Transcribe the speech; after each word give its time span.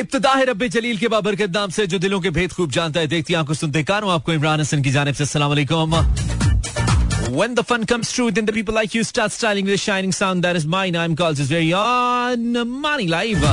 इब्तदा 0.00 0.32
है 0.34 0.44
रब्बे 0.50 0.68
जलील 0.76 0.98
के 0.98 1.08
बाबरकत 1.14 1.50
नाम 1.54 1.70
से 1.76 1.86
जो 1.92 1.98
दिलों 1.98 2.20
के 2.20 2.30
भेद 2.38 2.52
खूब 2.52 2.70
जानता 2.72 3.00
है 3.00 3.06
देखती 3.14 3.34
आँखों 3.34 3.54
सुनते 3.54 3.82
कानों 3.90 4.10
आपको 4.12 4.32
इमरान 4.32 4.60
हसन 4.60 4.82
की 4.82 4.90
जानब 4.98 5.14
से 5.22 5.38
वालेकुम 5.38 5.96
When 7.32 7.52
the 7.56 7.62
fun 7.66 7.84
comes 7.90 8.08
true, 8.12 8.24
then 8.36 8.46
the 8.46 8.52
people 8.54 8.74
like 8.76 8.94
you 8.96 9.02
start 9.08 9.32
styling 9.32 9.66
with 9.66 9.74
a 9.74 9.82
shining 9.82 10.12
sound 10.16 10.44
that 10.46 10.56
is 10.60 10.64
mine. 10.72 10.96
I'm 11.02 11.12
called 11.18 11.42
is 11.44 11.50
very 11.52 11.68
on 11.80 12.48
money 12.86 13.06
live. 13.12 13.44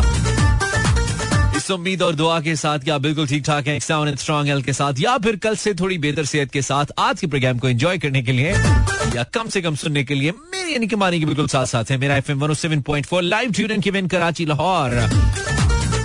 इस 1.57 1.70
उम्मीद 1.71 2.02
और 2.02 2.15
दुआ 2.15 2.39
के 2.41 2.55
साथ 2.55 2.79
क्या 2.88 2.98
बिल्कुल 3.05 3.27
ठीक 3.27 3.43
ठाक 3.45 3.68
है 3.68 3.79
साउंड 3.79 4.09
एंड 4.09 4.18
स्ट्रॉन्ग 4.20 4.50
हेल्थ 4.50 4.66
के 4.66 4.73
साथ 4.73 5.00
या 5.00 5.18
फिर 5.25 5.36
कल 5.43 5.55
से 5.66 5.73
थोड़ी 5.79 5.98
बेहतर 6.05 6.25
सेहत 6.32 6.52
के 6.52 6.61
साथ 6.61 6.91
आज 7.00 7.20
के 7.20 7.27
प्रोग्राम 7.27 7.59
को 7.59 7.70
एंजॉय 7.70 7.98
करने 8.05 8.21
के 8.23 8.32
लिए 8.32 8.52
या 9.16 9.23
कम 9.34 9.48
से 9.55 9.61
कम 9.61 9.75
सुनने 9.84 10.04
के 10.04 10.16
लिए 10.16 10.32
मेरी 10.54 10.73
यानी 10.73 10.88
कि 10.88 10.95
मानी 11.04 11.20
के 11.20 11.25
बिल्कुल 11.25 11.48
साथ 11.55 11.66
साथ 11.75 11.91
है 11.91 11.98
Mera 12.05 12.18
F 12.18 12.32
M 12.32 12.54
seven 12.54 12.82
point 12.91 13.05
four 13.05 13.21
live 13.23 13.52
tune 13.59 13.79
की 13.82 14.07
कराची 14.16 14.45
लाहौर 14.45 15.00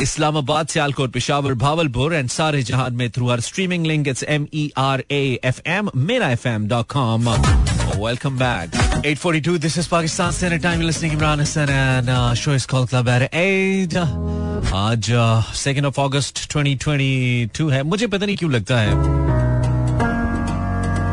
इस्लामाबाद, 0.02 0.66
सियालकोट, 0.66 1.10
पिशावर, 1.12 1.54
भावलपुर 1.54 2.14
एंड 2.14 2.28
सारे 2.28 2.62
जहान 2.62 2.94
में 2.94 3.10
through 3.10 3.28
our 3.28 3.40
streaming 3.40 3.86
link 3.86 4.08
it's 4.08 4.22
M 4.28 4.46
E 4.54 4.70
R 4.76 5.04
A 5.10 5.40
F 5.44 5.60
M 5.66 5.90
Mera 5.96 6.28
F 6.28 6.48
M 6.48 6.66
dot 6.68 6.86
com 6.86 7.28
welcome 7.28 8.38
back 8.38 8.70
842 9.06 9.58
this 9.58 9.78
is 9.78 9.88
Pakistan 9.88 10.30
standard 10.30 10.62
time 10.62 10.80
listening 10.80 11.12
Imran 11.12 11.40
Hasan 11.40 11.70
and 11.70 12.34
show 12.34 12.54
is 12.54 12.66
called 12.66 12.88
club 12.88 13.08
at 13.08 13.92
8 13.92 14.72
आज 14.74 15.10
second 15.54 15.86
of 15.86 16.00
अगस्त 16.00 16.38
2022 16.52 17.70
है। 17.72 17.82
मुझे 17.82 18.06
पता 18.06 18.26
नहीं 18.26 18.36
क्यों 18.36 18.52
लगता 18.52 18.78
है। 18.78 18.90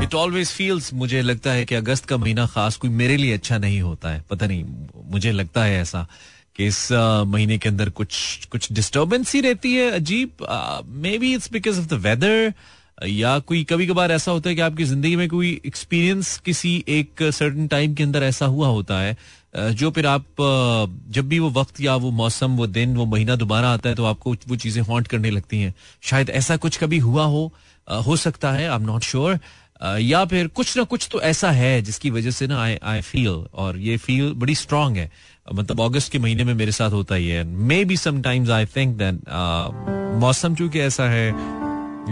it 0.04 0.16
always 0.16 0.50
feels 0.50 0.94
मुझे 0.94 1.22
लगता 1.22 1.52
है 1.52 1.66
कि 1.66 1.76
अगस्त 1.76 2.06
का 2.06 2.18
महीना 2.18 2.46
खास 2.46 2.76
कोई 2.76 2.90
मेरे 2.90 3.18
लिए 3.18 3.34
अच्छा 3.34 3.58
नहीं 3.58 3.82
होता 3.82 4.10
है। 4.10 4.24
पता 4.30 4.46
नहीं, 4.46 4.64
मुझे 5.12 5.32
लगता 5.32 5.64
है 5.64 5.82
ऐसा। 5.82 6.08
कि 6.60 6.66
इस 6.68 6.88
महीने 7.28 7.58
के 7.58 7.70
अंदर 7.70 7.90
कुछ 7.90 8.46
कुछ 8.52 8.72
डिस्टर्बेंस 8.74 9.34
ही 9.34 9.42
रहती 9.42 9.74
है, 9.76 9.90
अजीब। 9.92 10.46
May 11.00 11.18
be 11.18 11.34
it's 11.34 11.52
because 11.52 11.80
of 11.80 11.88
the 11.88 12.00
weather 12.06 12.54
या 13.08 13.38
कोई 13.40 13.64
कभी 13.64 13.86
कभार 13.88 14.12
ऐसा 14.12 14.32
होता 14.32 14.50
है 14.50 14.56
कि 14.56 14.62
आपकी 14.62 14.84
ज़िंदगी 14.84 15.16
में 15.16 15.28
कोई 15.30 15.50
एक्सपीरियंस 15.66 16.38
किसी 16.46 16.72
एक 16.90 17.24
सर्टन 17.34 17.68
टाइम 17.68 17.94
के 17.96 18.04
अंदर 18.04 18.24
ऐसा 18.24 18.46
हुआ 18.48 18.68
होता 18.68 19.00
है 19.00 19.18
जो 19.74 19.92
फिर 19.92 20.06
आप 20.06 20.26
जब 21.10 21.28
भी 21.30 21.40
वो 21.40 21.50
वक्त 21.52 21.80
या 21.82 21.96
वो 21.96 22.12
मौसम, 22.12 22.58
वो 22.58 22.68
दिन, 22.68 22.96
वो 22.98 23.06
महीना 23.06 23.36
दोबारा 23.36 23.70
आता 23.70 23.90
है 23.90 23.96
तो 23.96 24.06
आपको 24.06 24.34
वो 24.48 24.56
चीज़ें 24.58 24.82
हॉन्ट 24.84 25.08
करने 25.08 25.30
लगती 25.32 25.62
हैं। 25.62 25.74
शायद 26.04 26.30
ऐसा 26.30 26.58
कुछ 26.58 26.78
कभी 26.78 26.98
हुआ 27.00 27.26
हो 27.26 27.52
हो 28.06 28.16
सकता 28.18 28.52
है 28.52 28.68
आई 28.68 28.76
एम 28.76 28.86
नॉट 28.86 29.04
श्योर 29.04 29.40
या 30.02 30.24
फिर 30.26 30.48
कुछ 30.50 30.78
ना 30.78 30.84
कुछ 30.84 31.08
तो 31.12 31.22
ऐसा 31.22 31.52
है 31.52 31.82
जिसकी 31.82 32.10
वजह 32.10 32.32
से 32.32 32.48
ना 32.48 32.62
आई 32.62 32.78
आई 32.84 33.02
फील 33.02 33.28
और 33.56 33.78
ये 33.80 33.98
फील 33.98 34.32
बड़ी 34.36 34.56
स्ट्रांग 34.56 34.98
है। 34.98 35.12
मतलब 35.54 35.82
अगस्त 35.82 36.12
के 36.12 36.20
महीने 36.20 36.44
में 36.44 36.54
मेरे 36.54 36.72
साथ 36.72 36.92
होता 36.92 37.16
ही 37.16 37.28
है। 37.30 37.44
May 37.44 37.84
be 37.86 37.98
sometimes 37.98 38.50
I 38.50 38.66
think 38.76 38.98
that 38.98 39.20
मौसम 40.22 40.56
चूँकि 40.56 40.80
ऐसा 40.80 41.10
है, 41.10 41.32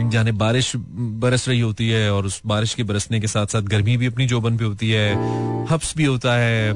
जाने 0.09 0.31
बारिश 0.31 0.71
बरस 0.75 1.47
रही 1.47 1.59
होती 1.59 1.89
है 1.89 2.11
और 2.13 2.25
उस 2.25 2.41
बारिश 2.45 2.73
के 2.73 2.83
बरसने 2.83 3.19
के 3.19 3.27
साथ 3.27 3.45
साथ 3.47 3.61
गर्मी 3.73 3.97
भी 3.97 4.07
अपनी 4.07 4.25
जोबन 4.27 4.57
पे 4.57 4.65
होती 4.65 4.89
है, 4.91 5.13
हफ्स 5.71 5.95
भी 5.97 6.05
होता 6.05 6.33
है। 6.33 6.69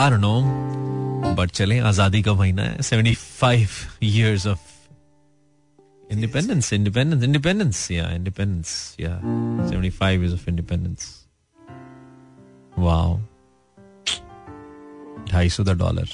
आई 0.00 0.18
नो 0.20 0.40
बट 1.34 1.50
चलें, 1.50 1.80
आज़ादी 1.80 2.22
का 2.22 2.32
महीना 2.34 2.62
है 2.62 2.78
75 2.80 3.76
years 4.02 4.46
of 4.46 4.58
independence 6.12 6.72
independence 6.72 7.22
independence, 7.24 7.78
yeah 7.90 8.10
independence, 8.16 8.72
yeah 9.00 9.18
75 9.70 10.22
years 10.22 10.34
of 10.34 10.48
independence. 10.48 11.06
Wow. 12.76 13.20
ढाई 15.30 15.48
सौ 15.48 15.64
डॉलर। 15.64 16.08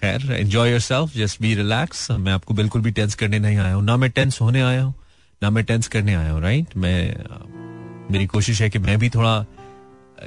खैर 0.00 0.32
enjoy 0.32 0.70
yourself 0.80 1.16
just 1.16 1.40
be 1.42 1.54
relax 1.54 2.10
मैं 2.10 2.32
आपको 2.32 2.54
बिल्कुल 2.54 2.82
भी 2.82 2.90
टेंस 2.90 3.14
करने 3.14 3.38
नहीं 3.38 3.58
आया 3.58 3.74
हूँ। 3.74 3.82
ना 3.84 3.96
मैं 3.96 4.10
टेंस 4.10 4.40
होने 4.40 4.60
आया 4.62 4.82
हूँ, 4.82 4.94
ना 5.42 5.50
मैं 5.50 5.64
टेंस 5.64 5.88
करने 5.88 6.14
आया 6.14 6.30
हूँ 6.32 6.40
राइट 6.42 6.76
मैं, 6.76 8.08
मेरी 8.12 8.26
कोशिश 8.26 8.62
है 8.62 8.70
कि 8.70 8.78
मैं 8.78 8.98
भी 8.98 9.10
थोड़ा, 9.10 9.44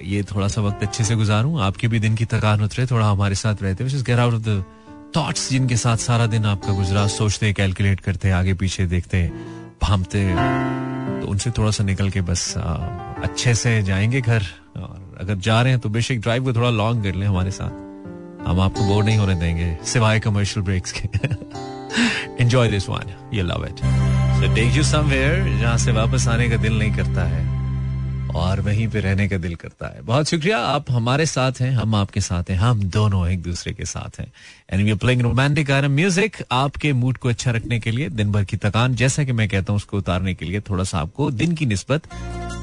ये 0.03 0.23
थोड़ा 0.23 0.47
सा 0.47 0.61
वक्त 0.61 0.83
अच्छे 0.83 1.03
से 1.03 1.15
गुजारूं। 1.15 1.59
आपके 1.61 1.87
भी 1.87 1.99
दिन 1.99 2.15
की 2.15 2.25
थकान 2.25 2.61
उतरे, 2.63 2.85
थोड़ा 2.85 3.09
हमारे 3.09 3.35
साथ 3.35 3.61
रहते 3.61 3.83
get 3.83 4.19
out 4.19 4.33
of 4.33 4.41
the 4.41 4.63
thoughts 5.15 5.49
जिनके 5.49 5.75
साथ 5.77 5.97
सारा 5.97 6.25
दिन 6.27 6.45
आपका 6.45 6.73
गुजरा। 6.73 7.05
सोचते 7.07 7.51
कैलकुलेट 7.53 7.99
करते 7.99 8.31
आगे 8.31 8.53
पीछे 8.53 8.85
देखते। 8.85 9.19
भामते 9.83 10.23
तो 11.21 11.27
उनसे 11.27 11.51
थोड़ा 11.51 11.71
सा 11.71 11.83
निकल 11.83 12.09
के 12.09 12.21
बस 12.21 12.53
अच्छे 12.57 13.53
से 13.55 13.81
जाएँगे 13.83 14.21
घर। 14.21 14.43
और 14.77 15.17
अगर 15.21 15.35
जा 15.37 15.61
रहे 15.61 15.71
हैं 15.71 15.79
तो 15.81 15.89
बेशक 15.89 16.15
ड्राइव 16.15 16.43
को 16.43 16.53
थोड़ा 16.53 16.69
लॉन्ग 16.71 17.03
कर 17.03 17.15
लें 17.15 17.27
हमारे 17.27 17.51
साथ। 17.51 17.81
हम 18.47 18.59
आपको 18.61 18.83
बोर 18.83 19.03
नहीं 19.03 19.17
होने 19.17 19.35
देंगे, 19.35 19.77
सिवाय 19.85 20.19
कमर्शियल 20.19 20.65
ब्रेक्स 20.65 20.91
के। 20.91 21.09
Enjoy 22.41 22.67
this 22.67 22.89
one 22.89 23.13
you 23.33 23.43
love 23.43 23.65
it 23.65 23.79
so 24.35 24.53
take 24.55 24.75
you 24.75 24.83
somewhere 24.83 25.57
जहाँ 25.59 25.77
से 25.77 25.91
वापस 25.91 26.27
आने 26.27 26.49
का 26.49 26.57
दिल 26.57 26.79
नहीं 26.79 26.93
करता 26.95 27.23
है। 27.23 27.62
और 28.35 28.61
वहीं 28.61 28.87
पे 28.87 28.99
रहने 28.99 29.27
का 29.27 29.37
दिल 29.37 29.55
करता 29.55 29.87
है। 29.87 30.01
बहुत 30.01 30.29
शुक्रिया, 30.29 30.59
आप 30.59 30.91
हमारे 30.91 31.25
साथ 31.25 31.51
हैं, 31.59 31.71
हम 31.71 31.95
आपके 31.95 32.21
साथ 32.21 32.43
हैं, 32.49 32.57
हम 32.57 32.83
दोनों 32.83 33.27
एक 33.29 33.41
दूसरे 33.41 33.73
के 33.73 33.85
साथ 33.85 34.19
हैं। 34.19 34.31
एंड 34.69 34.85
वी 34.85 34.93
प्लेइंग 34.93 35.21
रोमांटिक 35.21 35.71
आरम 35.71 35.91
म्यूज़िक 35.91 36.37
आपके 36.51 36.93
मूड 36.93 37.17
को 37.17 37.29
अच्छा 37.29 37.51
रखने 37.51 37.79
के 37.79 37.91
लिए, 37.91 38.09
दिन 38.09 38.31
भर 38.31 38.43
की 38.43 38.57
थकान, 38.57 38.95
जैसा 38.95 39.23
कि 39.23 39.31
मैं 39.31 39.49
कहता 39.49 39.73
हूँ, 39.73 39.77
उसको 39.77 39.97
उतारने 39.97 40.33
के 40.33 40.45
लिए, 40.45 40.59
थोड़ा 40.59 40.83
सा 40.83 40.99
आपको 40.99 41.31
दिन 41.31 41.55
की 41.55 41.65
निस्बत 41.65 42.01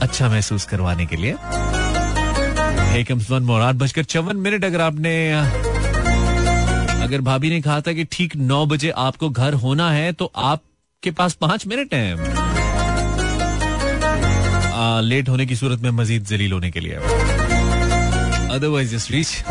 अच्छा 0.02 0.28
महसूस 0.28 0.64
करवाने 0.64 1.06
के 1.06 1.16
लिए। 1.16 1.32
आठ 3.60 3.74
बजकर 3.74 4.04
चौवन 4.04 4.36
मिनट, 4.36 4.64
अगर 4.64 4.80
आपने, 4.80 5.32
अगर 7.02 7.20
भाभी 7.20 7.50
ने 7.50 7.60
कहा 7.60 7.80
था 7.80 7.92
कि 7.92 8.04
ठीक 8.04 8.36
नौ 8.36 8.66
बजे 8.66 8.90
आपको 8.90 9.28
घर 9.30 9.54
होना 9.54 9.90
है 9.90 10.12
तो 10.12 10.32
आपके 10.36 11.10
पास 11.10 11.32
पाँच 11.32 11.66
मिनट 11.66 11.94
हैं। 11.94 12.49
लेट 15.04 15.28
होने 15.28 15.46
की 15.46 15.56
सूरत 15.56 15.80
में 15.80 15.90
मजीद 15.92 16.24
जलील 16.26 16.52
होने 16.52 16.70
के 16.70 16.80
लिए। 16.80 16.94
Otherwise 18.54 18.94
just 18.96 19.10
reach 19.10 19.42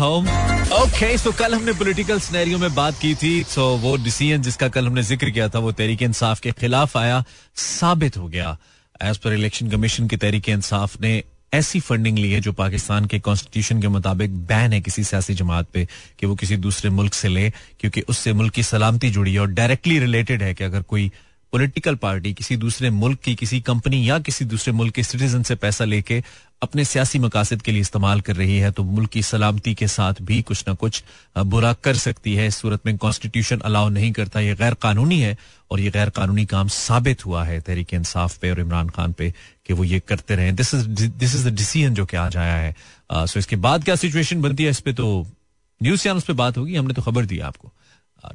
home 0.00 0.28
okay 0.74 1.16
so 1.18 1.32
कल 1.38 1.54
हमने 1.54 1.72
पॉलिटिकल 1.72 2.18
स्नैरियो 2.20 2.58
में 2.58 2.74
बात 2.74 2.98
की 3.00 3.14
थी 3.14 3.42
सो 3.44 3.60
so, 3.60 3.82
वो 3.82 3.96
डिसीज़न 3.96 4.42
जिसका 4.42 4.68
कल 4.68 4.86
हमने 4.86 5.02
ज़िक्र 5.02 5.30
किया 5.30 5.48
था 5.48 5.58
वो 5.58 5.72
तहरीक 5.72 6.02
इंसाफ 6.02 6.40
के 6.40 6.52
खिलाफ 6.60 6.96
आया 6.96 7.24
साबित 7.56 8.16
हो 8.16 8.28
गया। 8.28 8.56
एज 9.02 9.16
पर 9.18 9.32
इलेक्शन 9.32 9.70
कमीशन 9.70 10.08
की 10.08 10.16
तहरीक 10.16 10.48
इंसाफ 10.48 11.00
ने 11.00 11.22
ऐसी 11.54 11.80
फंडिंग 11.80 12.18
ली 12.18 12.30
है 12.32 12.40
जो 12.40 12.52
पाकिस्तान 12.52 13.04
के 13.08 13.18
कॉन्स्टिट्यूशन 13.18 13.80
के 13.82 13.88
मुताबिक 13.88 14.36
बैन 14.46 14.72
है 14.72 14.80
किसी 14.80 15.04
सियासी 15.04 15.34
जमात 15.34 15.66
पे 15.74 15.86
कि 16.20 16.26
वो 16.26 16.34
किसी 16.36 16.56
दूसरे 16.56 16.90
मुल्क 16.90 17.14
से 17.14 17.28
ले 17.28 17.48
क्योंकि 17.80 18.00
उससे 18.08 18.32
मुल्क 18.32 18.52
की 18.54 18.62
सलामती 18.62 19.10
जुड़ी 19.10 19.32
है 19.34 19.40
और 19.40 19.50
डायरेक्टली 19.52 19.98
रिलेटेड 19.98 20.42
है 20.42 20.52
कि 20.54 20.64
अगर 20.64 20.82
कोई 20.82 21.10
पॉलिटिकल 21.52 21.94
पार्टी 21.94 22.32
किसी 22.34 22.56
दूसरे 22.56 22.90
मुल्क 22.90 23.18
की, 23.18 23.34
किसी 23.34 23.60
कंपनी 23.60 24.08
या 24.08 24.18
किसी 24.18 24.44
दूसरे 24.44 24.72
मुल्क 24.72 24.94
के 24.94 25.02
सिटीजन 25.02 25.42
से 25.42 25.54
पैसा 25.56 25.84
लेके 25.84 26.22
अपने 26.62 26.84
सियासी 26.84 27.18
मकासद 27.18 27.62
के 27.62 27.72
लिए 27.72 27.80
इस्तेमाल 27.80 28.20
कर 28.20 28.36
रही 28.36 28.58
है 28.58 28.70
तो 28.70 28.82
मुल्क 28.84 29.10
की 29.10 29.22
सलामती 29.22 29.74
के 29.74 29.86
साथ 29.88 30.14
भी 30.22 30.40
कुछ 30.42 30.64
ना 30.68 30.74
कुछ 30.74 31.02
बुरा 31.38 31.72
कर 31.74 31.96
सकती 31.96 32.34
है। 32.34 32.46
इस 32.46 32.56
सूरत 32.56 32.86
में 32.86 32.96
कॉन्स्टिट्यूशन 32.96 33.60
अलाउ 33.60 33.88
नहीं 33.88 34.10
करता, 34.12 34.40
ये 34.40 34.54
गैर 34.54 34.74
कानूनी 34.74 35.20
है 35.20 35.36
और 35.70 35.80
ये 35.80 35.90
गैर 35.90 36.10
कानूनी 36.10 36.44
काम 36.46 36.68
साबित 36.68 37.24
हुआ 37.26 37.44
है 37.44 37.60
तहरीक 37.60 37.94
इंसाफ 37.94 38.36
पे 38.38 38.50
और 38.50 38.60
इमरान 38.60 38.88
खान 38.88 39.12
पे 39.12 39.32
कि 39.66 39.74
वो 39.74 39.84
ये 39.84 40.00
करते 40.08 40.36
रहे। 40.36 40.52
This 40.52 40.74
is 40.74 40.88
this 40.88 41.34
is 41.34 41.48
the 41.48 41.54
decision 41.54 41.94
जो 41.94 42.06
कि 42.06 42.16
आज 42.16 42.36
आया 42.36 42.56
है। 42.56 43.26
सो 43.26 43.38
इसके 43.38 43.56
बाद 43.58 43.84
क्या 43.84 43.96
सिचुएशन 43.96 44.42
बनती 44.42 44.64
है? 44.64 44.70
इस 44.70 44.80
पे 44.80 44.92
तो 44.92 45.26
न्यूज़ 45.80 46.02
चैनल 46.02 46.20
पे 46.20 46.32
बात 46.34 46.58
होगी, 46.58 46.76
हमने 46.76 46.94
तो 46.94 47.02
खबर 47.02 47.26
दी 47.26 47.38
आपको। 47.40 47.72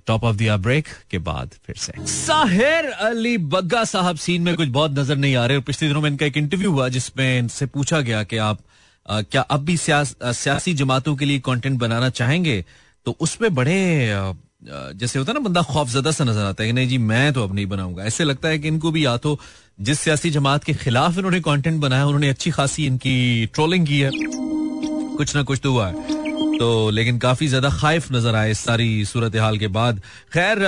टॉप 0.08 0.24
ऑफ़ 0.24 0.36
दिया 0.36 0.58
ब्रेक 0.58 0.88
के 1.12 1.18
बाद 1.20 1.56
फिर 1.66 1.76
से। 1.78 1.94
साहिर 2.08 2.86
अली 2.86 3.38
बग्गा 3.38 3.84
साहब 3.86 4.18
सीन 4.18 4.42
में 4.42 4.56
कुछ 4.56 4.68
बहुत 4.70 5.00
नज़र 5.00 5.16
नहीं 5.16 5.36
आ 5.36 5.46
रहे 5.46 5.58
और 5.58 5.64
पिछले 5.64 5.88
दिनों 5.88 6.02
में 6.02 6.10
इनका 6.10 6.26
एक 6.26 6.38
इंटरव्यू 6.38 6.72
हुआ 6.72 6.88
जिसमें 6.90 7.40
इनसे 7.40 7.66
पूछा 7.68 8.02
गया 8.02 8.24
कि 8.24 8.38
आप 8.40 8.60
आ, 9.06 9.22
क्या 9.22 9.42
अब 9.42 9.64
भी 9.66 9.76
सियास, 9.78 10.16
सियासी 10.24 10.74
जमातों 10.74 11.16
के 11.16 11.26
लिए 11.26 11.40
कंटेंट 11.40 11.80
बनाना 11.80 12.10
चाहेंगे? 12.12 12.64
तो 13.06 13.16
उसमें 13.20 13.54
बड़े 13.56 13.76
जैसे 14.66 15.20
होता 15.20 15.32
है 15.32 15.34
ना 15.34 15.40
बंदा 15.40 15.62
खौफजदा 15.62 16.12
सा 16.12 16.24
नज़र 16.24 16.44
आता 16.44 16.64
है 16.64 16.70
कि 16.70 16.74
नहीं 16.74 16.88
जी 16.88 16.98
मैं 17.00 17.34
तो 17.34 17.44
अब 17.44 17.56
नहीं 17.56 17.66
बनाऊँगा। 17.66 18.04
ऐसे 18.04 18.24
लगता 18.24 18.50
है 18.50 18.60
कि 18.60 18.68
इनको 18.68 18.92
भी 18.92 19.06
या 19.06 19.18
तो 19.18 19.38
जिस 19.82 20.00
सियासी 20.00 20.30
जमात 20.32 20.64
के 20.64 20.74
खिलाफ 20.76 21.18
इन्होंने 21.18 21.40
कंटेंट 21.42 21.82
बनाया 21.82 22.06
उन्होंने 22.06 22.30
अच्छी 22.30 22.52
खासी 22.52 22.86
इनकी 22.86 23.46
ट्रोलिंग 23.46 23.88
की 23.88 24.00
है। 24.00 24.12
कुछ 24.14 25.36
ना 25.36 25.44
कुछ 25.44 25.60
तो 25.64 25.72
हुआ 25.72 25.88
है। 25.88 26.23
तो 26.64 26.90
लेकिन 26.90 27.18
काफ़ी 27.20 27.48
ज़्यादा 27.48 27.70
खाइफ 27.72 28.12
नज़र 28.12 28.36
आए 28.36 28.52
इस 28.52 28.60
सारी 28.60 29.06
सूरत 29.06 29.36
हाल 29.36 29.58
के 29.60 29.68
बाद। 29.70 30.00
खैर 30.34 30.60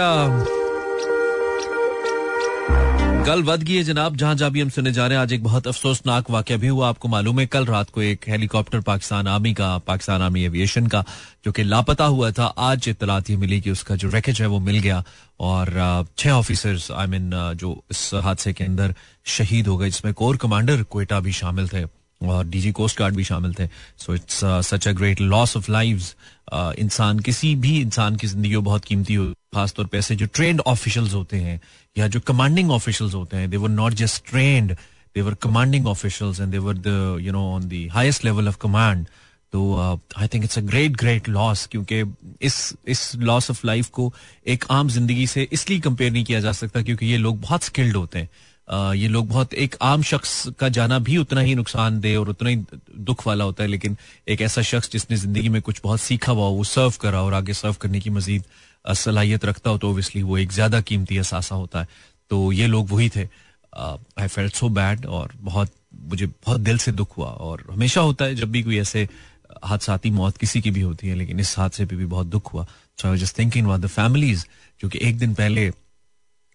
कल 3.26 3.42
गई 3.42 3.76
है 3.76 3.84
जनाब, 3.84 4.16
जहाँ 4.18 4.36
जहाँ 4.36 4.52
भी 4.52 4.62
हम 4.62 4.70
सुने 4.70 4.92
जा 4.92 5.06
रहे 5.08 5.18
हैं। 5.18 5.22
आज 5.22 5.34
एक 5.34 5.44
बहुत 5.44 5.68
अफसोसनाक 5.68 6.30
वाक्य 6.32 6.58
भी 6.58 6.68
हुआ, 6.68 6.90
आपको 6.90 7.08
मालूम 7.08 7.40
है, 7.40 7.46
कल 7.48 7.66
रात 7.66 7.90
को 7.90 8.02
एक 8.02 8.28
हेलीकॉप्टर 8.30 8.82
पाकिस्तान 8.82 9.28
आर्मी 9.28 9.54
का, 9.54 9.78
पाकिस्तान 9.88 10.22
आर्मी 10.22 10.44
एविएशन 10.46 10.88
का, 10.88 11.04
जो 11.46 11.52
कि 11.52 11.64
लापता 11.64 12.06
हुआ 12.06 12.32
था, 12.32 12.46
आज 12.46 12.90
इतलात 12.90 13.30
ये 13.30 13.38
मिली 13.38 13.62
कि 13.62 13.72
उसका 13.72 13.96
जो 13.96 14.10
रैकेज 14.10 14.42
है 14.42 14.48
वो 14.48 14.60
मिल 14.62 14.80
गया। 14.80 15.04
और 15.40 16.06
छह 16.18 16.32
ऑफिसर्स 16.32 16.92
आई 16.92 17.08
मीन 17.08 17.32
जो 17.56 17.84
इस 17.92 18.10
हादसे 18.24 18.54
के 18.54 18.64
अंदर 18.64 18.94
शहीद 19.26 19.68
हो 19.68 19.78
गए, 19.78 19.90
जिसमें 19.90 20.14
कोर 20.14 20.38
कमांडर 20.38 20.84
कोयटा 20.84 21.20
भी 21.20 21.32
शामिल 21.34 21.68
थे। 21.68 21.86
और 22.27 22.45
डीजी 22.48 22.72
कोस्ट 22.72 23.00
गार्ड 23.00 23.16
भी 23.16 23.24
शामिल 23.24 23.54
थे। 23.54 23.68
So 23.98 24.16
it's 24.16 24.39
such 24.69 24.88
a 24.88 24.92
great 24.94 25.22
loss 25.22 25.56
of 25.57 25.72
lives 25.72 26.16
इंसान, 26.54 27.19
किसी 27.19 27.54
भी 27.56 27.80
इंसान 27.81 28.16
की 28.16 28.27
ज़िंदगी 28.27 28.57
बहुत 28.57 28.86
कीमती 28.86 29.13
हो, 29.13 29.25
खासतौर 29.56 29.86
पर 29.86 29.98
ऐसे 29.98 30.16
जो 30.16 30.25
ट्रेंड 30.27 30.62
ऑफिशियल्स 30.62 31.13
होते 31.13 31.38
हैं, 31.38 31.60
या 31.95 32.07
जो 32.07 32.19
कमांडिंग 32.27 32.72
ऑफिशियल्स 32.72 33.13
होते 33.16 33.38
हैं 33.38 33.50
they 33.50 33.57
were 33.57 33.69
not 33.69 33.94
just 34.04 34.25
trained 34.30 34.72
they 35.16 35.22
were 35.22 35.33
commanding 35.44 35.88
officials 35.88 36.39
and 36.39 36.51
they 36.51 36.57
were 36.60 36.77
the 36.77 37.18
you 37.22 37.31
know 37.31 37.44
on 37.54 37.68
the 37.69 37.88
highest 37.92 38.25
level 38.25 38.48
of 38.48 38.57
command 38.62 39.06
तो 39.54 39.75
I 40.18 40.27
think 40.27 40.44
it's 40.44 40.57
a 40.60 40.62
great 40.62 40.95
great 40.98 41.30
loss 41.30 41.66
क्योंकि 41.72 42.01
इस 42.42 42.56
इस 42.88 43.12
लॉस 43.16 43.50
ऑफ़ 43.51 43.66
लाइफ 43.68 43.89
को 43.89 44.12
एक 44.48 44.66
आम 44.72 44.89
ज़िंदगी 44.89 45.27
से 45.27 45.48
इसलिए 45.51 45.80
कंपेयर 45.80 46.12
नहीं 46.12 46.24
किया 46.25 46.39
जा 46.39 46.51
सकता 46.51 46.81
क्योंकि 46.81 47.06
ये 47.06 47.18
लोग 47.18 47.39
बहुत 47.42 47.63
स्किल्ड 47.63 47.95
होते 47.95 48.19
हैं। 48.19 48.30
ये 48.68 49.08
लोग 49.08 49.28
बहुत, 49.28 49.54
एक 49.54 49.76
आम 49.82 50.02
शख्स 50.04 50.48
का 50.60 50.70
जाना 50.70 51.00
भी 51.00 51.18
उतना 51.18 51.42
ही 51.42 51.56
नुकसानदेह 51.56 52.18
और 52.20 52.30
उतना 52.30 52.50
ही 52.50 52.56
दुख 53.00 53.26
वाला 53.28 53.44
होता 53.44 53.64
है, 53.64 53.70
लेकिन 53.70 53.98
एक 54.28 54.42
ऐसा 54.42 54.62
शख्स 54.64 54.92
जिसने 54.92 55.18
ज़िंदगी 55.18 55.50
में 55.50 55.62
कुछ 55.62 55.82
बहुत 55.84 56.02
सीखा 56.02 56.32
हुआ 56.32 56.48
वो 56.50 56.64
सर्व 56.66 56.94
करा 57.02 57.22
और 57.22 57.34
आगे 57.34 57.54
सर्व 57.54 57.76
करने 57.82 58.00
की 58.00 58.10
मजीद 58.10 58.44
सलाहियत 58.96 59.46
रखता 59.46 59.70
हो 59.70 59.78
तो 59.78 59.90
ओबियसली 59.92 60.22
वो 60.24 60.38
एक 60.38 60.52
ज़्यादा 60.52 60.82
कीमती 60.82 61.18
असासा 61.18 61.56
होता 61.56 61.80
है। 61.80 61.88
तो 62.32 62.52
ये 62.52 62.68
लोग 62.68 62.92
वही 62.92 63.10
थे। 63.10 63.28
आई 63.74 64.28
फेल्ट 64.28 64.56
सो 64.56 64.70
बैड 64.72 65.06
और 65.06 65.32
बहुत, 65.42 65.72
मुझे 66.02 66.26
बहुत 66.26 66.60
दिल 66.62 66.78
से 66.78 66.92
दुख 66.94 67.18
हुआ 67.18 67.28
और 67.28 67.64
हमेशा 67.72 68.02
होता 68.02 68.26
है, 68.26 68.36
जब 68.36 68.52
भी 68.52 68.64
कोई 68.64 68.78
ऐसे 68.80 69.08
हादसाती 69.64 70.10
मौत 70.12 70.38
किसी 70.38 70.62
की 70.62 70.72
भी 70.72 70.82
होती 70.82 71.08
है, 71.08 71.16
लेकिन 71.16 71.40
इस 71.40 71.58
हादसे 71.58 71.86
पे 71.86 71.96
भी 71.96 72.06
बहुत 72.08 72.28
दुख 72.28 72.54
हुआ। 72.54 72.66
So 72.98 73.08
I 73.08 73.18
just 73.18 73.38
thinking 73.40 73.76
the 73.76 73.88
families 73.88 74.46
जो 74.82 74.90
कि 74.90 75.00
एक 75.02 75.18
दिन 75.18 75.34
पहले 75.34 75.72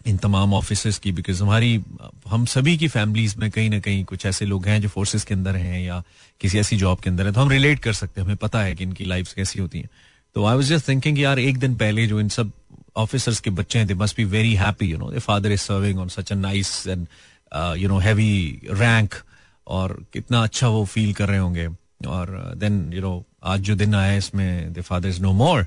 इन 0.06 0.17
तमाम 0.17 0.55
ऑफ़िस 0.55 0.99
की 0.99 1.12
बिकॉज़ 1.12 1.43
हमारी, 1.43 1.81
हम 2.29 2.44
सभी 2.47 2.76
की 2.79 2.88
फैमिलीज़ 2.88 3.37
में 3.38 3.50
कहीं 3.50 3.70
ना 3.70 3.79
कहीं 3.81 4.05
कुछ 4.05 4.26
ऐसे 4.26 4.47
लोग 4.47 4.67
हैं 4.67 4.81
जो 4.82 4.88
फोर्सेस 4.88 5.25
के 5.25 5.35
अंदर 5.35 5.56
हैं 5.56 5.81
या 5.81 6.02
किसी 6.41 6.58
ऐसी 6.58 6.76
जॉब 6.76 7.00
के 7.00 7.11
अंदर 7.11 7.26
है 7.26 7.32
तो 7.32 7.41
हम 7.41 7.50
रिलेट 7.50 7.79
कर 7.79 7.93
सकते 7.93 8.20
हैं। 8.20 8.26
हमें 8.26 8.37
पता 8.37 8.61
है 8.61 8.75
कि 8.75 8.85
इनकी 8.85 9.05
लाइफ 9.05 9.32
कैसी 9.32 9.61
होती 9.61 9.79
हैं। 9.79 9.88
तो 10.35 10.44
आई 10.44 10.56
वॉज़ 10.56 10.73
जस्ट 10.75 10.88
थिंकिंग 10.88 11.19
यार, 11.19 11.38
एक 11.38 11.58
दिन 11.58 11.75
पहले 11.75 12.06
जो 12.06 12.20
इन 12.20 12.29
सब 12.29 12.52
ऑफिसर्स 12.97 13.41
के 13.41 13.50
बच्चे 13.50 13.79
हैं 13.79 13.88
they 13.88 13.94
must 13.94 14.17
be 14.17 14.25
very 14.25 14.55
happy 14.55 14.87
you 14.87 14.99
know 14.99 15.19
father 15.19 15.52
is 15.52 15.61
serving 15.61 15.99
on 15.99 16.08
such 16.08 16.32
a 16.32 16.35
nice 16.35 16.87
and 16.87 17.06
you 17.79 17.88
know 17.88 17.99
heavy 17.99 18.61
rank 18.70 19.14
और 19.67 19.99
कितना 20.12 20.43
अच्छा 20.43 20.69
वो 20.69 20.85
फील 20.85 21.12
कर 21.14 21.29
रहे 21.29 21.38
होंगे। 21.38 21.69
और 22.06 22.53
देन 22.56 22.93
यू 22.94 23.00
नो 23.00 23.25
आज 23.44 23.61
जो 23.61 23.75
दिन 23.76 23.94
आया 23.94 24.14
इसमें 24.17 24.73
the 24.73 24.82
father 24.82 25.08
is 25.08 25.20
no 25.23 25.32
more 25.32 25.67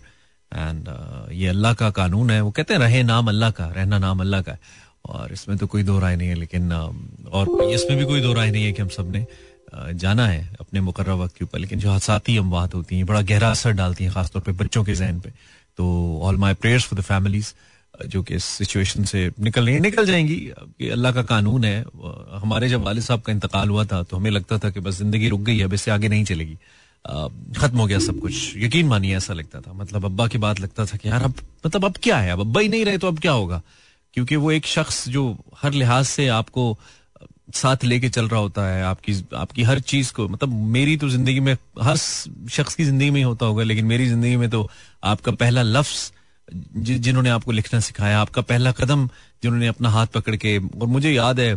and 0.54 0.88
ये 1.34 1.48
अल्लाह 1.48 1.74
का 1.74 1.90
कानून 1.92 2.30
है। 2.32 2.40
वो 2.42 2.52
कहते 2.52 2.74
हैं 2.74 2.82
रहे 2.82 3.04
नाम 3.04 3.28
अल्लाह 3.28 3.52
का 3.52 3.68
रहना 3.76 3.98
नाम 4.00 4.20
अल्लाह 4.22 4.42
का 4.42 4.52
है। 4.52 4.60
और 5.06 5.32
इसमें 5.34 5.58
तो 5.58 5.68
कोई 5.68 5.84
दो 5.84 6.00
राय 6.00 6.16
नहीं 6.16 6.28
है 6.30 6.36
लेकिन 6.36 6.70
uh, 6.72 7.32
और 7.32 7.72
इसमें 7.72 7.98
भी 7.98 8.06
कोई 8.06 8.22
दो 8.22 8.34
राय 8.34 8.52
नहीं 8.52 8.64
है 8.66 8.72
कि 8.72 8.82
हम 8.82 8.88
सबने 8.90 9.26
uh, 9.26 9.92
जाना 9.94 10.28
है 10.28 10.48
अपने 10.60 10.82
मुकर 10.82 11.10
वक्त 11.12 11.36
के 11.38 11.46
ऊपर। 11.46 11.60
लेकिन 11.60 11.80
जो 11.80 11.90
हादसाती 11.92 12.38
अमवात 12.38 12.76
होती 12.76 12.96
हैं 12.96 13.06
बड़ा 13.06 13.22
गहरा 13.22 13.50
असर 13.52 13.72
डालती 13.74 14.04
हैं 14.04 14.14
खासतौर 14.14 14.42
पर 14.42 14.52
बच्चों 14.64 14.84
के 14.84 14.96
जहन 14.96 15.20
पे। 15.20 15.30
तो 15.78 15.86
all 16.24 16.38
my 16.38 16.54
prayers 16.56 16.86
for 16.86 17.00
the 17.00 17.04
families 17.04 17.54
जो 18.08 18.22
कि 18.24 18.36
इस 18.36 18.44
सिचुएशन 18.44 19.04
से 19.06 19.20
निकल 19.40 19.66
रही 19.66 19.80
निकल 19.80 20.06
जाएँगी। 20.06 20.36
कि 20.80 20.90
अल्लाह 20.90 21.12
का 21.12 21.24
कानून 21.24 21.64
है। 21.66 21.80
हमारे 22.42 22.70
जब 22.70 22.84
वाले 22.84 23.02
साहब 23.02 23.22
का 23.22 23.34
इंतकाल 23.34 23.70
हुआ 23.70 23.86
था 23.86 24.02
तो 24.04 24.18
हमें 24.18 24.32
लगता 24.32 24.58
था 24.58 24.70
कि 24.70 24.80
बस 24.80 24.98
ज़िंदगी 24.98 25.30
रुक 25.30 25.42
गई 25.42 25.58
है 25.58 25.66
अब 25.66 25.74
इससे 25.74 25.92
आगे 25.92 26.08
नहीं 26.10 26.24
चलेगी। 26.26 26.58
खत्म 27.06 27.78
हो 27.78 27.86
गया 27.88 28.00
सब 28.00 28.20
कुछ। 28.20 28.54
यकीन 28.58 28.88
मानिए, 28.88 29.16
ऐसा 29.18 29.34
लगता 29.34 29.60
था। 29.62 29.74
मतलब 29.74 30.06
अब्बा 30.06 30.28
की 30.28 30.38
बात 30.38 30.60
लगता 30.60 30.86
था 30.86 30.98
कि 30.98 31.10
यार 31.10 31.24
अब 31.24 31.34
मतलब 31.66 31.86
अब 31.86 31.98
क्या 32.04 32.18
है? 32.18 32.32
अब 32.32 32.40
अब्बा 32.40 32.62
ही 32.62 32.70
नहीं 32.70 32.86
रहे 32.86 32.98
तो 32.98 33.08
अब 33.08 33.20
क्या 33.20 33.32
होगा? 33.34 33.62
क्योंकि 34.14 34.36
वो 34.36 34.52
एक 34.52 34.66
शख्स 34.68 35.08
जो 35.10 35.24
हर 35.62 35.72
लिहाज 35.74 36.06
से 36.06 36.28
आपको 36.30 36.78
साथ 37.56 37.84
लेके 37.84 38.10
चल 38.10 38.28
रहा 38.28 38.40
होता 38.40 38.66
है, 38.68 38.84
आपकी 38.84 39.14
आपकी 39.36 39.64
हर 39.64 39.80
चीज़ 39.82 40.12
को 40.14 40.28
मतलब 40.30 40.50
मेरी 40.70 40.96
तो 40.98 41.10
ज़िंदगी 41.10 41.40
में, 41.40 41.54
हर 41.82 41.98
शख्स 41.98 42.76
की 42.76 42.84
ज़िंदगी 42.84 43.10
में 43.10 43.18
ही 43.18 43.24
होता 43.24 43.46
होगा, 43.46 43.64
लेकिन 43.64 43.86
मेरी 43.86 44.08
ज़िंदगी 44.08 44.36
में 44.38 44.50
तो 44.50 44.70
आपका 45.04 45.32
पहला 45.34 45.62
लफ्ज 45.62 46.12
जिन्होंने 46.78 47.30
आपको 47.30 47.52
लिखना 47.52 47.80
सिखाया, 47.80 48.20
आपका 48.22 48.42
पहला 48.44 48.72
कदम 48.72 49.08
जिन्होंने 49.44 49.68
अपना 49.68 49.90
हाथ 49.90 50.08
पकड़ 50.08 50.36
के, 50.36 50.58
और 50.58 50.88
मुझे 50.88 51.12
याद 51.12 51.40
है 51.40 51.54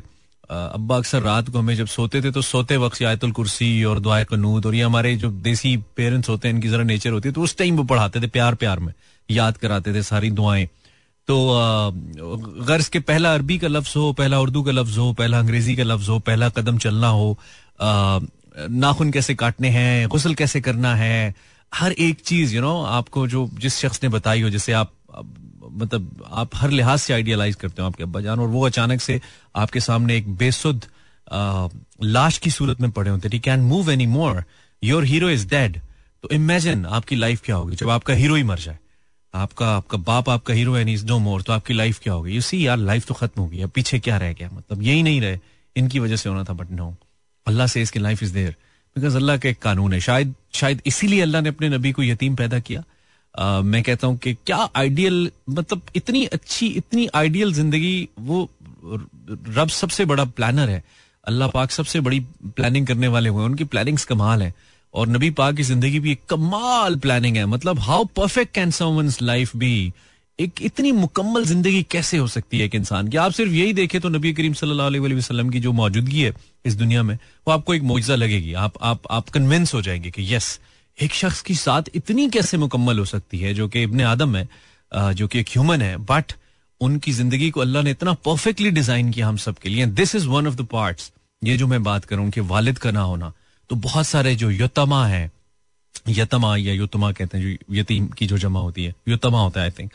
अब्बा 0.50 0.96
अक्सर 0.96 1.22
रात 1.22 1.48
को 1.48 1.58
हमें 1.58 1.74
जब 1.76 1.86
सोते 1.88 2.20
थे 2.22 2.30
तो 2.30 2.42
सोते 2.42 2.76
वक्त 2.76 3.02
आयतुल 3.02 3.32
कुर्सी 3.32 3.68
और 3.84 4.00
दुआ 4.00 4.22
कनूद 4.24 4.66
और 4.66 4.74
ये 4.74 4.82
हमारे 4.82 5.14
जो 5.16 5.30
देसी 5.30 5.76
पेरेंट्स 5.96 6.28
होते 6.28 6.48
हैं, 6.48 6.54
इनकी 6.54 6.68
जरा 6.68 6.84
नेचर 6.84 7.10
होती 7.10 7.28
है 7.28 7.34
तो 7.34 7.42
उस 7.42 7.56
टाइम 7.56 7.76
वो 7.76 7.84
पढ़ाते 7.84 8.20
थे 8.20 8.26
प्यार 8.28 8.54
प्यार 8.54 8.80
में, 8.80 8.92
याद 9.28 9.56
कराते 9.56 9.94
थे 9.94 10.02
सारी 10.04 10.30
दुआएँ। 10.30 10.66
तो 11.28 11.36
गर्ज 12.66 12.88
के 12.88 13.00
पहला 13.00 13.34
अरबी 13.34 13.58
का 13.58 13.68
लफ्ज 13.68 13.92
हो, 13.96 14.12
पहला 14.12 14.38
उर्दू 14.40 14.62
का 14.62 14.72
लफ्ज 14.72 14.98
हो, 14.98 15.12
पहला 15.12 15.38
अंग्रेज़ी 15.38 15.76
का 15.76 15.82
लफ्ज 15.82 16.08
हो, 16.08 16.18
पहला 16.20 16.48
कदम 16.48 16.78
चलना 16.78 17.08
हो 17.08 17.36
नाखून 18.56 19.10
कैसे 19.10 19.34
काटने 19.34 19.68
हैं, 19.68 20.08
गुसल 20.08 20.34
कैसे 20.34 20.60
करना 20.60 20.94
है, 20.94 21.34
हर 21.72 21.92
एक 21.92 22.20
चीज़ 22.20 22.54
यू 22.54 22.60
नो 22.62 22.82
आपको 22.82 23.26
जो, 23.28 23.48
जिस 23.58 23.78
शख्स 23.78 24.02
ने 24.02 24.08
बताई 24.08 24.42
हो, 24.42 24.50
जैसे 24.50 24.72
आप 24.72 24.92
मतलब 25.76 26.24
आप 26.32 26.56
हर 26.56 26.70
लिहाज 26.70 26.98
से 26.98 27.14
आइडियलाइज 27.14 27.54
करते 27.54 27.82
हो 27.82 27.88
आपके 27.88 28.02
अब्बा 28.02 28.20
जान, 28.20 28.38
और 28.40 28.48
वो 28.48 28.66
अचानक 28.66 29.00
से 29.00 29.20
आपके 29.56 29.80
सामने 29.80 30.16
एक 30.16 30.28
बेसुद 30.36 30.84
लाश 32.04 32.38
की 32.38 32.50
सूरत 32.50 32.80
में 32.80 32.90
पड़े 32.90 33.10
होते 33.10 33.38
can 33.40 33.60
move 33.62 33.90
any 33.90 34.06
more 34.08 34.42
your 34.82 35.04
hero 35.04 35.30
is 35.30 35.46
dead 35.48 35.80
तो 36.24 36.28
इमेजिन 36.32 36.84
आपकी 36.86 37.16
लाइफ 37.16 37.42
क्या 37.44 37.56
होगी? 37.56 37.76
जब 37.76 37.90
आपका 37.90 38.14
हीरो 38.14 38.34
ही 38.34 38.42
मर 38.44 38.58
जाए। 38.58 38.78
आपका 39.34 39.68
आपका 39.68 39.98
बाप 40.00 40.28
आपका 40.30 40.54
हीरो 40.54 40.74
है 40.74 40.92
इज़ 40.92 41.04
नो 41.06 41.18
मोर 41.18 41.42
तो 41.42 41.52
आपकी 41.52 41.74
लाइफ 41.74 41.98
क्या 42.02 42.12
होगी? 42.12 42.34
यू 42.34 42.40
सी 42.40 42.66
यार 42.66 42.76
लाइफ 42.78 43.06
तो 43.06 43.14
खत्म 43.14 43.42
होगी 43.42 43.62
अब 43.62 43.70
पीछे 43.70 43.98
क्या 43.98 44.16
रह 44.18 44.32
गया? 44.32 44.50
मतलब 44.52 44.82
यही 44.82 45.02
नहीं 45.02 45.20
रहे। 45.20 45.38
इनकी 45.76 45.98
वजह 45.98 46.16
से 46.16 46.28
होना 46.28 46.44
था 46.44 46.52
बट 46.52 46.70
नो 46.72 46.94
अल्लाह 47.46 47.66
से 47.66 47.82
इसकी 47.82 47.98
लाइफ 47.98 48.22
इज़ 48.22 48.32
देयर 48.34 48.54
बिकॉज़ 48.96 49.16
अल्लाह 49.16 49.36
का 49.36 49.48
एक 49.48 49.58
कानून 49.62 49.92
है। 49.92 50.00
शायद 50.00 50.34
शायद 50.54 50.82
इसीलिए 50.86 51.20
अल्लाह 51.22 51.42
ने 51.42 51.48
अपने 51.48 51.68
नबी 51.68 51.92
को 51.92 52.02
यतीम 52.02 52.36
पैदा 52.36 52.58
किया। 52.60 52.82
मैं 53.38 53.82
कहता 53.82 54.06
हूँ 54.06 54.16
कि 54.18 54.32
क्या 54.36 54.68
आइडियल 54.76 55.30
मतलब 55.50 55.82
इतनी 55.96 56.24
अच्छी, 56.26 56.66
इतनी 56.68 57.08
आइडियल 57.14 57.52
ज़िंदगी 57.52 58.08
वो 58.20 58.48
रब 59.56 59.68
सबसे 59.70 60.04
बड़ा 60.04 60.24
प्लानर 60.26 60.70
है। 60.70 60.82
अल्लाह 61.26 61.48
पाक 61.48 61.70
सबसे 61.70 62.00
बड़ी 62.00 62.20
प्लानिंग 62.46 62.86
करने 62.86 63.08
वाले 63.08 63.28
हुए 63.28 63.44
उनकी 63.44 63.64
प्लानिंग्स 63.66 64.04
कमाल 64.04 64.42
है। 64.42 64.52
और 64.94 65.08
नबी 65.08 65.30
पाक 65.32 65.54
की 65.54 65.62
ज़िंदगी 65.62 65.98
भी 66.00 66.12
एक 66.12 66.20
कमाल 66.30 66.96
प्लानिंग 66.96 67.36
है। 67.36 67.46
मतलब 67.46 67.78
how 67.80 68.04
perfect 68.16 68.54
can 68.54 68.70
someone's 68.70 69.20
life 69.22 69.56
be 69.56 69.92
एक 70.38 70.62
इतनी 70.62 70.92
मुकम्मल 70.92 71.44
ज़िंदगी 71.44 71.82
कैसे 71.90 72.16
हो 72.16 72.26
सकती 72.28 72.58
है 72.58 72.64
एक 72.64 72.74
इंसान 72.74 73.08
की? 73.08 73.16
आप 73.16 73.32
सिर्फ़ 73.32 73.52
यही 73.52 73.72
देखें 73.72 74.00
तो 74.00 74.08
नबी 74.08 74.32
करीम 74.32 74.52
सल्लल्लाहु 74.54 74.90
अलैहि 74.90 75.14
वसल्लम 75.14 75.50
की 75.50 75.60
जो 75.60 75.72
मौजूदगी 75.72 76.20
है 76.20 76.32
इस 76.64 76.74
दुनिया 76.76 77.02
में, 77.02 77.14
वो 77.14 77.52
आपको 77.52 77.74
एक 77.74 77.82
मुआवजा 77.82 78.14
लगेगी। 78.14 78.52
आप 78.54 78.74
आप 78.82 79.02
आप 79.10 79.28
कन्विंस 79.28 79.74
हो 79.74 79.82
जाएँगे 79.82 80.10
कि 80.10 80.34
यस 80.34 80.58
एक 80.98 81.14
शख्स 81.14 81.40
की 81.42 81.54
साथ 81.54 81.82
इतनी 81.94 82.28
कैसे 82.30 82.56
मुकम्मल 82.58 82.98
हो 82.98 83.04
सकती 83.04 83.38
है 83.38 83.54
जो 83.54 83.68
कि 83.68 83.82
इबन 83.82 84.00
आदम 84.02 84.36
है 84.36 84.48
जो 85.14 85.26
कि 85.28 85.38
एक 85.40 85.48
ह्यूमन 85.48 85.82
है 85.82 85.96
बट 86.10 86.32
उनकी 86.80 87.12
ज़िंदगी 87.12 87.50
को 87.50 87.60
अल्लाह 87.60 87.82
ने 87.82 87.90
इतना 87.90 88.12
परफेक्टली 88.24 88.70
डिज़ाइन 88.70 89.10
किया 89.12 89.28
हम 89.28 89.36
सब 89.36 89.58
के 89.58 89.68
लिए। 89.68 89.86
This 89.86 90.14
is 90.14 90.26
one 90.28 90.46
of 90.46 90.54
the 90.56 90.66
parts 90.72 91.12
ये 91.42 91.56
जो 91.56 91.66
मैं 91.66 91.82
बात 91.82 92.04
करूँ 92.04 92.24
उनके 92.24 92.40
वालिद 92.50 92.78
का 92.78 92.90
ना 92.90 93.00
होना 93.02 93.32
तो 93.70 93.76
बहुत 93.76 94.06
सारे 94.06 94.34
जो 94.36 94.50
यतमा 94.50 95.06
है 95.06 95.30
यतमा 96.08 96.56
या 96.56 96.72
युतमा 96.72 97.10
कहते 97.12 97.38
हैं 97.38 97.44
जो 97.44 97.74
यतीम 97.74 98.06
की 98.18 98.26
जो 98.26 98.38
जमा 98.38 98.60
होती 98.60 98.84
है 98.84 98.94
युतमा 99.08 99.40
होता 99.40 99.60
है 99.60 99.66
आई 99.66 99.70
थिंक 99.78 99.92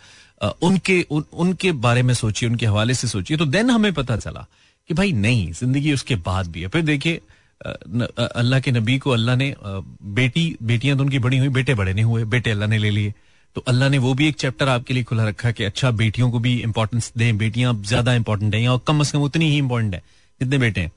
उनके 0.64 1.02
उन, 1.02 1.24
उनके 1.34 1.72
बारे 1.72 2.04
में 2.04 2.14
सोचिए 2.14 2.50
उनके 2.50 2.66
हवाले 2.66 2.94
से 2.94 3.08
सोचिए 3.08 3.38
तो 3.38 3.46
देन 3.46 3.70
हमें 3.70 3.94
पता 3.94 4.18
चला 4.18 4.46
कि 4.90 4.94
भाई 4.94 5.12
नहीं 5.14 5.52
ज़िंदगी 5.54 5.94
उसके 5.94 6.16
बाद 6.26 6.48
भी 6.52 6.62
है। 6.62 6.68
फिर 6.68 6.82
देखिए 6.82 7.22
अल्लाह 7.62 8.60
के 8.60 8.72
नबी 8.72 8.98
को 8.98 9.10
अल्लाह 9.12 9.36
ने 9.36 9.54
बेटी, 9.60 10.56
बेटियाँ 10.64 10.98
तो 10.98 11.04
उनकी 11.04 11.20
बड़ी 11.20 11.38
हुई, 11.38 11.50
बेटे 11.50 11.74
बड़े 11.76 11.94
नहीं 11.94 12.06
हुए, 12.06 12.24
बेटे 12.26 12.52
अल्लाह 12.52 12.70
ने 12.70 12.78
ले 12.78 12.90
लिए। 12.92 13.14
तो 13.56 13.64
अल्लाह 13.68 13.90
ने 13.90 13.98
वो 13.98 14.14
भी 14.14 14.28
एक 14.28 14.36
चैप्टर 14.38 14.70
आपके 14.70 14.94
लिए 14.94 15.04
खुला 15.04 15.28
रखा 15.28 15.52
कि 15.52 15.64
अच्छा 15.64 15.92
बेटियों 15.94 16.30
को 16.32 16.40
भी 16.40 16.54
इंपॉर्टेंस 16.62 17.12
दें, 17.18 17.38
बेटियाँ 17.38 17.74
ज़्यादा 17.84 18.14
इंपॉर्टेंट 18.16 18.56
है 18.56 18.68
और 18.70 18.80
कम 18.88 19.00
अज 19.00 19.12
कम 19.12 19.22
उतनी 19.24 19.50
ही 19.50 19.58
इंपॉर्टेंट 19.58 19.94
है, 19.94 20.02
जितने 20.42 20.58
बेटे 20.58 20.82
हैं। 20.82 20.92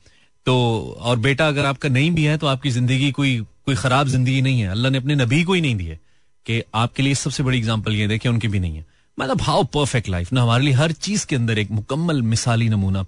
तो 0.47 0.55
और 1.01 1.17
बेटा 1.19 1.49
अगर 1.49 1.65
आपका 1.67 1.89
नहीं 1.89 2.11
भी 2.11 2.25
है 2.25 2.37
तो 2.39 2.47
आपकी 2.47 2.71
ज़िंदगी 2.71 3.11
कोई 3.13 3.37
कोई 3.67 3.75
खराब 3.75 4.09
ज़िंदगी 4.09 4.41
नहीं 4.43 4.61
है। 4.61 4.69
अल्लाह 4.71 4.91
ने 4.93 4.99
अपने 4.99 5.15
नबी 5.15 5.43
को 5.45 5.53
ही 5.55 5.61
नहीं 5.61 5.77
दी 5.77 5.85
है 5.85 5.99
कि 6.47 6.63
आपके 6.75 7.03
लिए 7.03 7.15
सबसे 7.17 7.43
बड़ी 7.43 7.59
एग्ज़ाम्पल 7.59 7.93
ये 7.95 8.07
देखे, 8.09 8.29
उनकी 8.29 8.49
भी 8.49 8.61
नहीं 8.61 8.77
है। 8.77 8.85
मतलब 9.19 9.43
हाउ 9.43 9.65
परफेक्ट 9.75 10.09
लाइफ 10.09 10.33
ना 10.33 10.43
हमारे 10.43 10.65
लिए 10.65 10.75
हर 10.75 10.93
चीज़ 10.93 11.27
के 11.27 11.37
अंदर 11.37 11.59
एक 11.59 11.71
मुकम्मल 11.71 12.23
मिसाली 12.25 12.69
नमूना। 12.69 13.05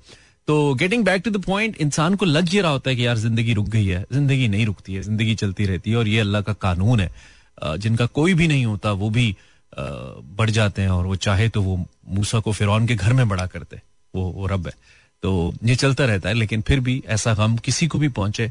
तो 0.49 0.75
getting 0.75 1.05
back 1.05 1.23
to 1.23 1.31
the 1.31 1.43
point 1.45 1.77
इंसान 1.81 2.15
को 2.15 2.27
लग 2.27 2.55
ये 2.55 2.61
रहा 2.63 2.71
होता 2.73 2.91
है 2.91 2.97
कि 2.97 3.07
यार 3.07 3.17
ज़िंदगी 3.19 3.55
रुक 3.55 3.69
गई 3.69 3.87
है 3.87 4.05
ज़िंदगी 4.13 4.49
नहीं 4.49 4.67
रुकती 4.67 4.95
है 4.95 5.03
ज़िंदगी 5.03 5.35
चलती 5.35 5.67
रहती 5.67 5.91
है 5.91 5.97
और 5.97 6.09
ये 6.09 6.21
अल्लाह 6.21 6.43
का 6.43 6.53
कानून 6.53 7.01
है। 7.01 7.79
जिनका 7.79 8.07
कोई 8.07 8.35
भी 8.35 8.49
नहीं 8.49 8.65
होता 8.67 8.93
वो 8.93 9.11
भी 9.11 9.35
बढ़ 9.73 10.51
जाते 10.51 10.83
हैं 10.83 10.89
और 10.89 11.07
वो 11.07 11.17
चाहे 11.17 11.49
तो 11.49 11.63
वो 11.63 11.77
मूसा 12.09 12.41
को 12.41 12.53
फिर 12.53 12.69
के 12.87 12.95
घर 12.95 13.13
में 13.13 13.29
बड़ा 13.29 13.47
करते 13.47 13.81
वो 14.15 14.23
वो 14.31 14.47
रब 14.47 14.67
है। 14.67 14.73
तो 15.23 15.53
ये 15.65 15.75
चलता 15.77 16.05
रहता 16.05 16.29
है 16.29 16.35
लेकिन 16.35 16.61
फिर 16.63 16.81
भी 16.81 17.03
ऐसा 17.09 17.35
गम 17.35 17.57
किसी 17.59 17.87
को 17.87 17.99
भी 17.99 18.09
पहुँचे 18.09 18.51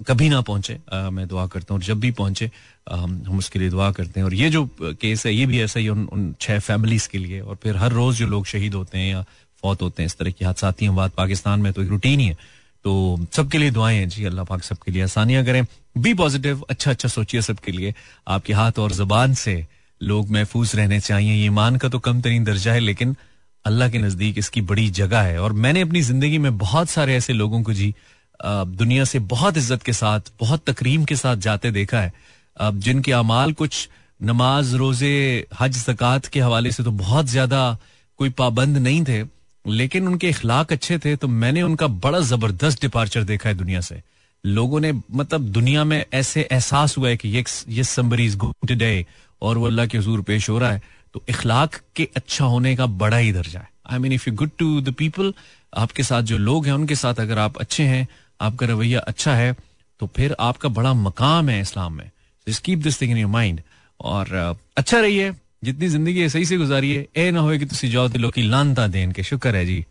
कभी 0.00 0.28
ना 0.28 0.40
पहुँचे। 0.40 0.78
आ, 0.92 1.10
मैं 1.10 1.26
दुआ 1.28 1.46
करता 1.46 1.74
हूँ 1.74 1.80
और 1.80 1.86
जब 1.86 2.00
भी 2.00 2.10
पहुँचे 2.10 2.50
आ, 2.90 2.96
हम 2.96 3.38
उसके 3.38 3.58
लिए 3.58 3.70
दुआ 3.70 3.90
करते 3.92 4.20
हैं। 4.20 4.24
और 4.24 4.34
ये 4.34 4.50
जो 4.50 4.64
केस 4.80 5.26
है 5.26 5.34
ये 5.34 5.46
भी 5.46 5.60
ऐसा 5.62 5.80
ही 5.80 5.88
उन, 5.88 6.04
उन 6.12 6.34
छह 6.40 6.58
फैमिलीज़ 6.58 7.08
के 7.08 7.18
लिए। 7.18 7.40
और 7.40 7.56
फिर 7.62 7.76
हर 7.76 7.92
रोज 7.92 8.16
जो 8.16 8.26
लोग 8.26 8.46
शहीद 8.46 8.74
होते 8.74 8.98
हैं 8.98 9.12
या 9.12 9.24
फौत 9.62 9.82
होते 9.82 10.02
हैं, 10.02 10.06
इस 10.06 10.16
तरह 10.18 10.30
की 10.30 10.44
हादसाती 10.44 10.88
बात 10.90 11.14
पाकिस्तान 11.14 11.60
में 11.60 11.72
तो 11.72 11.82
एक 11.82 11.88
रूटीन 11.88 12.20
ही 12.20 12.26
है। 12.26 12.36
तो 12.84 12.92
सबके 13.32 13.58
लिए 13.58 13.70
दुआएँ 13.70 13.98
हैं। 13.98 14.08
जी, 14.08 14.24
अल्लाह 14.24 14.44
पाक 14.44 14.62
सबके 14.62 14.90
लिए 14.90 15.02
आसानियाँ 15.02 15.44
करें। 15.44 15.64
बी 15.96 16.12
पॉजिटिव 16.14 16.64
अच्छा 16.70 16.90
अच्छा 16.90 17.08
सोचिए 17.08 17.42
सबके 17.42 17.72
लिए। 17.72 17.94
आपके 18.28 18.52
हाथ 18.52 18.78
और 18.78 18.92
जबान 18.92 19.34
से 19.36 19.64
लोग 20.00 20.30
महफूज 20.30 20.74
रहने 20.76 21.00
चाहिए। 21.00 21.46
ईमान 21.46 21.76
का 21.76 21.88
तो 21.88 21.98
कम 21.98 22.20
तरीन 22.20 22.44
दर्जा 22.44 22.72
है, 22.72 22.80
लेकिन 22.80 23.16
अल्लाह 23.64 23.88
के 23.90 23.98
नज़दीक 23.98 24.38
इसकी 24.38 24.60
बड़ी 24.62 24.88
जगह 24.92 25.20
है। 25.22 25.38
और 25.38 25.52
मैंने 25.54 25.80
अपनी 25.80 26.02
ज़िंदगी 26.02 26.38
में 26.38 26.56
बहुत 26.58 26.90
सारे 26.90 27.16
ऐसे 27.16 27.32
लोगों 27.32 27.62
को 27.62 27.72
जी 27.72 27.94
दुनिया 28.40 29.04
से 29.04 29.18
बहुत 29.20 29.56
इज़्ज़त 29.56 29.82
के 29.82 29.92
साथ, 29.92 30.20
बहुत 30.40 30.64
तकरीम 30.66 31.04
के 31.04 31.16
साथ 31.16 31.36
जाते 31.38 31.70
देखा 31.70 32.00
है। 32.00 32.12
जिनके 32.56 33.12
अमाल 33.12 33.52
कुछ 33.52 33.88
नमाज़, 34.20 34.74
रोज़े, 34.76 35.46
हज, 35.60 35.84
जक़ात 35.84 36.26
के 36.26 36.40
हवाले 36.40 36.72
से 36.72 36.82
तो 36.82 36.90
बहुत 36.94 37.26
ज़्यादा 37.26 37.76
कोई 38.18 38.30
पाबंद 38.32 38.76
नहीं 38.78 39.04
थे। 39.04 39.22
लेकिन 39.64 40.06
उनके 40.08 40.28
इखलाक 40.28 40.72
अच्छे 40.72 40.98
थे 40.98 41.14
तो 41.16 41.28
मैंने 41.28 41.62
उनका 41.62 41.86
बड़ा 41.86 42.20
ज़बरदस्त 42.20 42.80
डिपार्चर 42.82 43.24
देखा 43.24 43.48
है 43.48 43.54
दुनिया 43.54 43.80
से। 43.80 44.00
लोगों 44.44 44.80
ने 44.80 44.92
मतलब 44.92 45.48
दुनिया 45.52 45.84
में 45.84 46.04
ऐसे 46.14 46.42
एहसास 46.42 46.96
हुआ 46.98 47.08
है 47.08 47.16
कि 47.16 47.28
ये 47.28 47.44
ये 47.68 47.84
समबरी 47.84 48.28
टुडे 48.36 49.06
और 49.42 49.58
वो 49.58 49.66
अल्लाह 49.66 49.86
के 49.86 49.98
हजूर 49.98 50.22
पेश 50.22 50.48
हो 50.50 50.58
रहा 50.58 50.70
है 50.72 50.82
तो 51.14 51.22
इखलाक 51.28 51.80
के 51.96 52.08
अच्छा 52.16 52.44
होने 52.44 52.74
का 52.76 52.86
बड़ा 52.86 53.16
ही 53.16 53.32
दर्जा 53.32 53.60
है। 53.60 53.68
I 53.90 53.98
mean 53.98 54.12
if 54.12 54.28
you 54.28 54.34
good 54.34 54.50
to 54.58 54.80
the 54.80 54.94
people 54.98 55.32
आपके 55.74 56.02
साथ 56.02 56.22
जो 56.22 56.38
लोग 56.38 56.66
हैं 56.66 56.72
उनके 56.72 56.94
साथ 56.94 57.20
अगर 57.20 57.38
आप 57.38 57.58
अच्छे 57.58 57.84
हैं 57.84 58.06
आपका 58.40 58.66
रवैया 58.66 59.00
अच्छा 59.00 59.34
है 59.34 59.52
तो 60.00 60.06
फिर 60.16 60.36
आपका 60.40 60.68
बड़ा 60.68 60.94
मकाम 60.94 61.48
है 61.48 61.60
इस्लाम 61.60 61.92
में। 61.92 62.10
Keep 62.46 62.78
this 62.78 63.00
thing 63.00 63.10
in 63.10 63.18
your 63.18 63.30
mind 63.30 63.60
और 64.00 64.26
uh, 64.26 64.60
अच्छा 64.76 65.00
रहिए। 65.00 65.32
जितनी 65.62 65.88
ज़िंदगी 65.88 66.20
है 66.20 66.28
सही 66.28 66.44
से 66.46 66.56
गुजारिए 66.56 67.06
ए 67.16 67.30
ना 67.30 67.40
हो 67.40 67.56
कि 67.58 67.66
तुम 67.66 67.88
जाओ 67.90 68.08
दिलों 68.08 68.30
की 68.30 68.42
लानता 68.42 68.86
देन 68.88 69.12
के, 69.12 69.22
शुक्र 69.22 69.56
है 69.56 69.64
जी। 69.66 69.84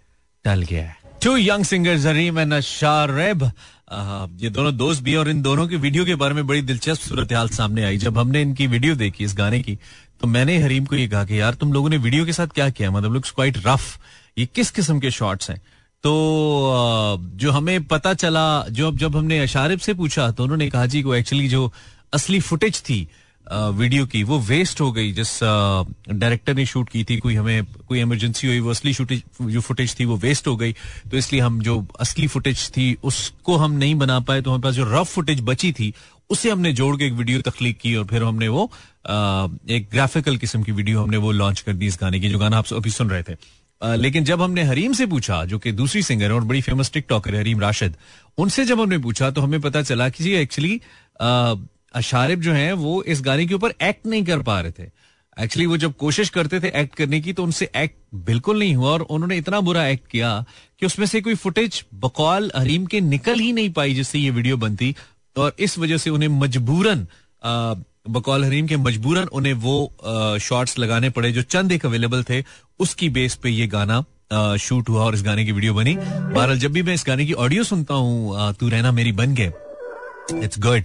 टल 0.45 0.61
गया 0.61 0.83
है। 0.83 0.97
Two 1.23 1.35
young 1.37 1.65
singer 1.65 1.97
Zareem 1.97 2.39
and 2.39 2.59
Shareb 2.59 3.43
ये 4.41 4.49
दोनों 4.49 4.75
दोस्त 4.77 5.03
भी 5.03 5.15
और 5.15 5.29
इन 5.29 5.41
दोनों 5.41 5.67
की 5.67 5.75
वीडियो 5.77 6.05
के 6.05 6.15
बारे 6.15 6.33
में 6.33 6.45
बड़ी 6.47 6.61
दिलचस्प 6.61 7.01
सूरत 7.01 7.33
हाल 7.33 7.49
सामने 7.49 7.83
आई। 7.85 7.97
जब 7.97 8.17
हमने 8.17 8.41
इनकी 8.41 8.67
वीडियो 8.67 8.95
देखी, 8.95 9.23
इस 9.23 9.35
गाने 9.37 9.59
की 9.59 9.77
तो 10.21 10.27
मैंने 10.27 10.57
हरीम 10.57 10.85
को 10.85 10.95
ये 10.95 11.07
कहा 11.07 11.23
कि, 11.25 11.39
यार, 11.39 11.53
तुम 11.53 11.73
लोगों 11.73 11.89
ने 11.89 11.97
वीडियो 11.99 12.25
के 12.25 12.33
साथ 12.33 12.47
क्या 12.47 12.69
किया 12.69 12.91
मतलब 12.91 13.13
लुक्स 13.13 13.31
क्वाइट 13.31 13.57
रफ 13.67 13.99
ये 14.37 14.45
किस 14.45 14.71
किस्म 14.71 14.99
के 14.99 15.11
शॉट्स 15.11 15.49
हैं? 15.49 15.61
तो 16.03 17.17
जो 17.35 17.51
हमें 17.51 17.83
पता 17.83 18.13
चला, 18.15 18.65
जो 18.69 18.91
जब 18.93 19.15
हमने 19.17 19.39
अशारिफ 19.39 19.81
से 19.81 19.93
पूछा 19.93 20.29
तो 20.31 20.43
उन्होंने 20.43 20.69
कहा, 20.69 20.85
जी 20.85 21.01
को 21.01 21.15
एक्चुअली 21.15 21.47
जो 21.49 21.71
असली 22.13 22.39
फुटेज 22.41 22.81
थी 22.81 23.07
वीडियो 23.51 24.05
की, 24.05 24.21
वो 24.23 24.39
वेस्ट 24.39 24.81
हो 24.81 24.91
गई 24.91 25.11
जिस 25.11 25.39
डायरेक्टर 25.43 26.53
ने 26.53 26.65
शूट 26.65 26.89
की 26.89 27.03
थी, 27.03 27.17
कोई 27.17 27.35
हमें, 27.35 27.65
कोई 27.87 27.99
इमरजेंसी 27.99 28.47
हुई, 28.47 28.59
वो 28.59 28.69
असली 28.69 28.93
शूटेज 28.93 29.23
जो 29.41 29.61
फुटेज 29.61 29.95
थी 29.99 30.05
वो 30.05 30.17
वेस्ट 30.17 30.47
हो 30.47 30.55
गई। 30.55 30.73
तो 31.11 31.17
इसलिए 31.17 31.41
हम 31.41 31.59
जो 31.61 31.85
असली 31.99 32.27
फुटेज 32.27 32.69
थी, 32.69 32.93
उसको 33.03 33.55
हम 33.57 33.71
नहीं 33.73 33.95
बना 33.95 34.19
पाए 34.21 34.41
तो 34.41 34.49
हमारे 34.49 34.63
पास 34.63 34.73
जो 34.73 34.85
रफ 34.91 35.13
फुटेज 35.13 35.41
बची 35.43 35.71
थी, 35.71 35.93
उसे 36.29 36.49
हमने 36.49 36.73
जोड़ 36.73 36.95
के 36.97 37.05
एक 37.05 37.13
वीडियो 37.13 37.41
तख्लीक 37.41 37.77
की 37.77 37.95
और 37.95 38.05
फिर 38.05 38.23
हमने 38.23 38.47
वो 38.47 38.71
एक 39.05 39.87
ग्राफिकल 39.91 40.37
किस्म 40.37 40.63
की 40.63 40.71
वीडियो 40.71 41.01
हमने 41.01 41.17
वो 41.17 41.31
लॉन्च 41.33 41.61
कर 41.61 41.73
दी 41.73 41.87
इस 41.87 41.97
गाने 42.01 42.19
की, 42.19 42.29
जो 42.29 42.39
गाना 42.39 42.57
आप 42.57 42.73
अभी 42.73 42.89
सुन 42.91 43.09
रहे 43.09 43.23
थे। 43.23 43.35
लेकिन 43.81 44.23
जब 44.23 44.41
हमने 44.41 44.63
हरीम 44.63 44.93
से 44.93 45.05
पूछा, 45.07 45.43
जो 45.45 45.59
कि 45.59 45.71
दूसरी 45.71 46.01
सिंगर 46.03 46.25
है 46.25 46.33
और 46.33 46.43
बड़ी 46.43 46.61
फ़ेमस 46.61 46.91
टिकटॉकर 46.93 47.35
है, 47.35 47.39
हरीम 47.39 47.59
राशिद, 47.59 47.95
उनसे 48.37 48.65
जब 48.65 48.81
हमने 48.81 48.97
पूछा 48.99 49.29
तो 49.31 49.41
हमें 49.41 49.59
पता 49.61 49.81
चला 49.81 50.09
कि 50.09 50.23
जी 50.23 50.33
एक्चुअली 50.35 50.79
अशारिफ 51.93 52.39
जो 52.39 52.53
है, 52.53 52.71
वो 52.73 53.03
इस 53.03 53.21
गाने 53.21 53.45
के 53.45 53.53
ऊपर 53.53 53.73
एक्ट 53.81 54.05
नहीं 54.05 54.23
कर 54.25 54.41
पा 54.41 54.59
रहे 54.61 54.71
थे। 54.71 54.89
एक्चुअली 55.37 55.65
वो 55.65 55.77
जब 55.77 55.93
कोशिश 55.97 56.29
करते 56.29 56.59
थे 56.59 56.71
एक्ट 56.75 56.95
करने 56.95 57.19
की 57.21 57.33
तो 57.33 57.43
उनसे 57.43 57.69
एक्ट 57.75 57.95
बिल्कुल 58.25 58.59
नहीं 58.59 58.75
हुआ 58.75 58.89
और 58.91 59.01
उन्होंने 59.01 59.37
इतना 59.37 59.59
बुरा 59.61 59.85
एक्ट 59.87 60.07
किया 60.11 60.33
कि 60.79 60.85
उसमें 60.85 61.05
से 61.05 61.21
कोई 61.21 61.35
फुटेज 61.35 61.83
बकौल 61.95 62.51
हरीम 62.55 62.85
के 62.85 63.01
निकल 63.01 63.39
ही 63.39 63.51
नहीं 63.53 63.69
पाई 63.73 63.93
जिससे 63.93 64.19
ये 64.19 64.29
वीडियो 64.31 64.57
बनती। 64.57 64.95
और 65.35 65.55
इस 65.59 65.77
वजह 65.79 65.97
से 65.97 66.09
उन्हें 66.09 66.29
मजबूरन 66.29 67.07
बकौल 68.09 68.45
हरीम 68.45 68.67
के 68.67 68.77
मजबूरन 68.77 69.27
उन्हें 69.33 69.53
वो 69.55 70.37
शॉर्ट्स 70.41 70.77
लगाने 70.79 71.09
पड़े 71.09 71.31
जो 71.31 71.41
चंद 71.43 71.71
एक 71.71 71.85
अवेलेबल 71.85 72.23
थे। 72.23 72.43
उसकी 72.79 73.09
बेस 73.09 73.35
पे 73.35 73.49
ये 73.49 73.67
गाना 73.67 74.03
शूट 74.57 74.89
हुआ 74.89 75.03
और 75.03 75.15
इस 75.15 75.23
गाने 75.23 75.45
की 75.45 75.51
वीडियो 75.51 75.73
बनी। 75.73 75.95
बहरहाल, 75.95 76.59
जब 76.59 76.71
भी 76.71 76.83
मैं 76.83 76.93
इस 76.93 77.03
गाने 77.07 77.25
की 77.25 77.33
ऑडियो 77.35 77.63
सुनता 77.63 77.93
हूँ 77.93 78.53
तू 78.53 78.69
रहना 78.69 78.91
मेरी 78.91 79.11
बन 79.13 79.35
गए। 79.35 79.51
इट्स 80.33 80.59
गुड 80.59 80.83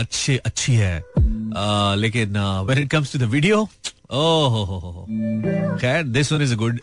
अच्छी 0.00 0.36
अच्छी 0.38 0.74
है। 0.74 0.96
लेकिन 1.98 2.38
when 2.66 2.82
it 2.82 2.90
comes 2.90 3.12
to 3.12 3.18
the 3.18 3.30
video 3.30 3.64
खैर 5.80 6.02
this 6.04 6.32
one 6.32 6.42
is 6.42 6.52
a 6.52 6.56
good 6.56 6.80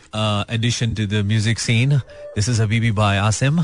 addition 0.54 0.94
to 0.94 1.06
the 1.06 1.24
music 1.26 1.58
scene 1.58 1.96
this 1.96 2.48
is 2.48 2.62
Habibi 2.62 2.90
by 2.92 3.18
Asim 3.18 3.60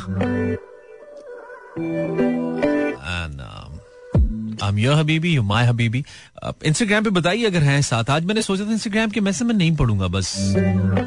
and 3.07 3.41
I'm 4.65 4.77
your 4.79 4.95
Habibi 4.97 5.35
Instagram 6.67 7.05
पे 7.05 7.11
बताइए 7.11 7.47
अगर 7.47 7.63
हैं 7.63 7.81
साथ। 7.83 8.11
आज 8.11 8.25
मैंने 8.25 8.43
सोचा 8.43 8.65
था 8.65 8.73
इंस्टाग्राम 8.73 9.11
के 9.11 9.21
मैसेज 9.21 9.49
में 9.49 9.55
नहीं 9.55 9.75
पढ़ूँगा, 9.77 10.07
बस 10.09 10.29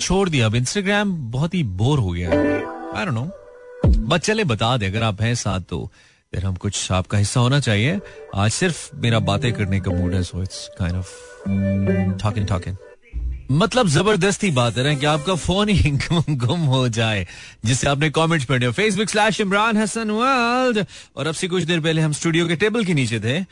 छोड़ 0.01 0.29
दिया। 0.29 0.45
अब 0.45 0.55
इंस्टाग्राम 0.55 1.13
बहुत 1.31 1.53
ही 1.53 1.63
बोर 1.63 1.99
हो 1.99 2.11
गया 2.11 2.29
आई 2.29 3.05
डोंट 3.05 3.13
नो 3.13 3.29
बस 4.07 4.19
चले, 4.19 4.43
बता 4.43 4.75
दे। 4.77 4.85
अगर 4.85 5.03
आप 5.03 5.21
हैं 5.21 5.33
साथ 5.35 5.59
तो 5.69 5.89
फिर 6.35 6.45
हम 6.45 6.55
कुछ 6.55 6.91
आपका 6.91 7.17
हिस्सा 7.17 7.39
होना 7.39 7.59
चाहिए। 7.59 7.99
आज 8.35 8.51
सिर्फ़ 8.51 8.95
मेरा 8.95 9.19
बातें 9.19 9.53
करने 9.53 9.79
का 9.79 9.91
मूड 9.91 10.13
है 10.13 10.23
so 10.23 10.41
it's 10.43 10.69
kind 10.79 10.95
of 10.95 11.09
talking 12.23 12.47
talking 12.47 12.75
मतलब 13.51 13.87
ज़बरदस्ती 13.87 14.51
बात 14.51 14.77
है 14.77 14.95
कि 14.95 15.05
आपका 15.05 15.35
फ़ोन 15.35 15.69
ही 15.69 15.91
गुम 15.97 16.35
गुम 16.37 16.59
हो 16.59 16.89
जाए, 16.89 17.27
जिससे 17.65 17.89
आपने 17.89 18.09
कमेंट्स 18.09 18.45
पढ़े 18.45 18.71
Facebook 18.71 19.09
slash 19.09 19.41
Imran 19.41 19.77
Hasan 19.77 20.11
world 20.11 20.85
और 21.15 21.27
अब 21.27 21.33
से 21.33 21.47
कुछ 21.47 21.63
देर 21.63 21.79
पहले 21.79 22.01
हम 22.01 22.11
स्टूडियो 22.11 22.47
के 22.47 22.55
टेबल 22.55 22.85
के 22.85 22.93
नीचे 22.93 23.19
थे। 23.19 23.43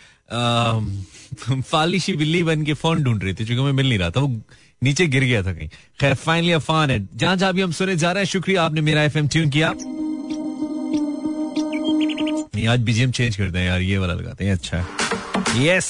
फालिशी 1.62 2.14
बिल्ली 2.14 2.44
बन 2.44 2.64
के 2.64 2.74
फ़ोन 2.74 3.04
ढूंढ 3.04 3.24
रही 3.24 3.34
थी 3.34 3.46
क्योंकि 3.46 3.64
मैं 3.64 3.72
मिल 3.72 3.90
नहीं 3.90 4.00
रहा 4.00 4.10
था। 4.10 4.20
वो 4.20 4.42
नीचे 4.84 5.08
गिर 5.08 5.24
गया 5.24 5.44
था 5.44 5.54
कहीं। 5.54 5.70
खैर 6.00 6.14
फाइनली 6.14 6.52
अफान 6.52 6.92
है। 6.92 7.10
जहाँ 7.16 7.36
जहाँ 7.36 7.54
भी 7.54 7.62
हम 7.62 7.72
सुने 7.72 7.96
जा 7.96 8.12
रहे 8.12 8.24
हैं, 8.24 8.30
शुक्रिया, 8.30 8.64
आपने 8.64 8.82
मेरा 8.82 9.04
एफ़ 9.04 9.18
ट्यून 9.18 9.50
किया। 9.50 9.74
आज 12.54 12.80
बीजीएम 12.80 13.12
चेंज 13.12 13.36
करते 13.36 13.60
हैं 13.60 13.68
यार, 13.68 13.82
ये 13.82 13.98
वाला 13.98 14.14
लगाते 14.14 14.46
हैं 14.46 14.54
अच्छा। 14.54 14.78
यस 15.58 15.86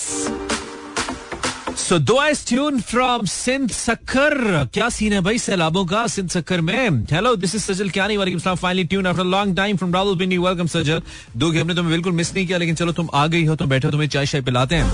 सो 1.77 1.98
दो 2.00 2.20
ट्यून 2.48 2.79
फ्रॉम 2.82 3.25
सिंध 3.25 3.72
सक्कर 3.72 4.36
क्या 4.74 4.88
सीन 4.89 5.13
है 5.13 5.20
भाई 5.22 5.39
सैलाबों 5.39 5.86
का 5.86 6.05
सिंध 6.08 6.29
सक्कर 6.29 6.62
में? 6.62 6.89
हेलो 7.12 7.36
दिस 7.36 7.55
इज़ 7.55 7.63
सजल 7.63 7.89
नहीं 7.98 8.38
सलाम 8.39 8.55
finally 8.55 8.84
tune 8.84 9.08
after 9.08 9.24
long 9.24 9.55
time 9.58 9.77
from 9.77 9.91
welcome 10.39 10.67
Sajal 10.67 11.01
दो 11.38 11.51
हमने 11.51 11.75
तुम्हें 11.75 11.91
बिल्कुल 11.91 12.13
मिस 12.13 12.34
नहीं 12.36 12.48
किया, 12.48 12.58
लेकिन 12.58 12.75
चलो, 12.75 12.91
तुम 12.91 13.10
आ 13.13 13.25
गई 13.27 13.46
हो 13.46 13.55
तो 13.55 13.65
बैठो, 13.65 13.91
तुम्हें 13.91 14.10
चाय 14.10 14.25
शाय 14.25 14.41
पिलाते 14.41 14.75
हैं। 14.75 14.86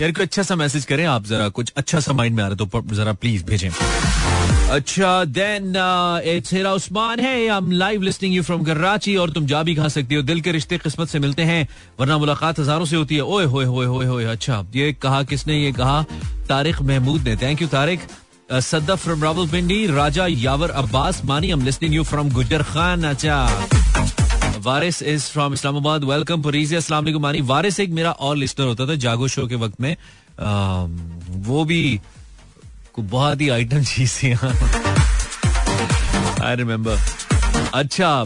यार, 0.00 0.12
कोई 0.12 0.24
अच्छा 0.24 0.42
सा 0.42 0.56
मैसेज 0.56 0.84
करें 0.84 1.04
आप 1.06 1.26
जरा, 1.26 1.48
कुछ 1.48 1.72
अच्छा 1.76 2.00
सा 2.00 2.12
माइंड 2.12 2.36
में 2.36 2.44
आ 2.44 2.48
रहा 2.48 2.64
तो 2.64 2.82
जरा 2.94 3.12
प्लीज़ 3.12 3.44
भेजें। 3.44 3.70
अच्छा 4.70 5.24
देन 5.24 5.74
इट्स 6.26 6.52
हेरा 6.52 6.72
उस्मान 6.74 7.20
है 7.20 7.28
I 7.28 7.56
am 7.56 7.70
live 7.72 8.02
listening 8.02 8.34
you 8.34 8.42
from 8.42 8.64
Karachi 8.64 9.14
और 9.16 9.30
तुम 9.30 9.46
जा 9.46 9.62
भी 9.62 9.74
खा 9.74 9.88
सकती 9.88 10.14
हो? 10.14 10.22
दिल 10.22 10.40
के 10.40 10.52
रिश्ते 10.52 10.78
किस्मत 10.78 11.08
से 11.08 11.18
मिलते 11.18 11.42
हैं 11.42 11.68
वरना 12.00 12.18
मुलाकात 12.18 12.58
हज़ारों 12.60 12.84
से 12.84 12.96
होती 12.96 13.14
है। 13.14 13.22
ओए 13.22 13.44
होए 13.44 13.64
होए 13.64 13.86
होए 13.86 14.06
होए 14.06 14.24
अच्छा। 14.26 14.64
ये 14.74 14.92
कहा 15.02 15.22
किसने 15.22 15.56
ये 15.56 15.72
कहा 15.72 16.02
तारिक 16.48 16.80
महमूद 16.82 17.28
ने। 17.28 17.36
Thank 17.36 17.62
you 17.62 17.68
Tariq. 17.68 18.00
Sadaf 18.52 19.02
from 19.04 19.24
Rawalpindi 19.24 19.86
Raja 19.86 20.26
Yawar 20.28 20.70
Abbas. 20.82 21.24
Mani 21.24 21.50
am 21.52 21.64
listening 21.64 21.94
you 21.94 22.04
from 22.04 22.30
Gujar 22.32 22.62
Khan. 22.64 23.04
अच्छा। 23.04 23.44
Waris 24.64 25.02
is 25.04 25.30
from 25.30 25.54
Islamabad. 25.54 26.04
Welcome 26.04 26.42
Pariz 26.42 26.74
अस्सलाम 26.74 27.04
वालेकुम। 27.04 27.22
मानी 27.22 27.40
वारिस 27.46 27.80
एक 27.80 27.90
मेरा 27.90 28.10
और 28.10 28.36
लिस्टर 28.36 28.64
होता 28.64 28.86
था 28.86 28.94
जागो 28.98 29.28
शो 29.28 29.46
के 29.46 29.54
वक्त 29.56 29.80
में। 29.80 29.94
आ, 30.40 30.84
वो 31.48 31.64
भी 31.64 32.00
बहुत 33.00 33.40
ही 33.40 33.48
आइटम 33.48 33.84
चीज़ 33.84 34.18
थी 34.18 34.32
आई 36.44 36.56
रिमेम्बर 36.56 36.98
अच्छा 37.74 38.24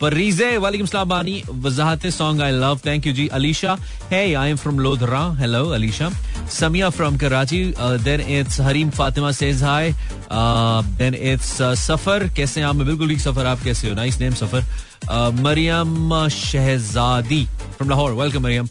परीजे, 0.00 0.56
वालेकुम 0.58 0.86
सलाम, 0.86 1.08
Bani, 1.08 1.42
Wajahat 1.62 2.06
song 2.08 2.40
I 2.42 2.50
love 2.52 2.80
thank 2.86 3.06
you 3.06 3.12
जी। 3.12 3.26
अलीशा 3.32 3.76
है 4.10 4.22
I 4.34 4.50
am 4.50 4.56
from 4.56 4.78
Lodhra 4.80 5.20
hello 5.38 5.68
Alisha. 5.70 6.10
Samia 6.52 6.88
from 6.90 7.16
Karachi 7.18 7.62
then 7.78 8.20
it's 8.38 8.60
Hareem 8.60 8.90
Fatima 8.90 9.30
says 9.32 9.62
hi 9.62 9.92
then 10.98 11.14
it's 11.14 11.52
Safar, 11.86 12.28
कैसे 12.36 12.60
हैं 12.60 12.66
आप? 12.66 12.74
मैं 12.76 12.86
बिल्कुल 12.86 13.08
ठीक, 13.08 13.20
सफ़र, 13.20 13.46
आप 13.46 13.62
कैसे 13.64 13.88
हो? 13.88 13.94
Nice 13.94 14.20
name 14.20 14.34
Safar. 14.34 14.64
Maryam 15.42 16.28
Shahzadi. 16.30 17.46
From 17.82 17.90
Lahore 17.90 18.12
welcome 18.14 18.42
Maryam 18.42 18.68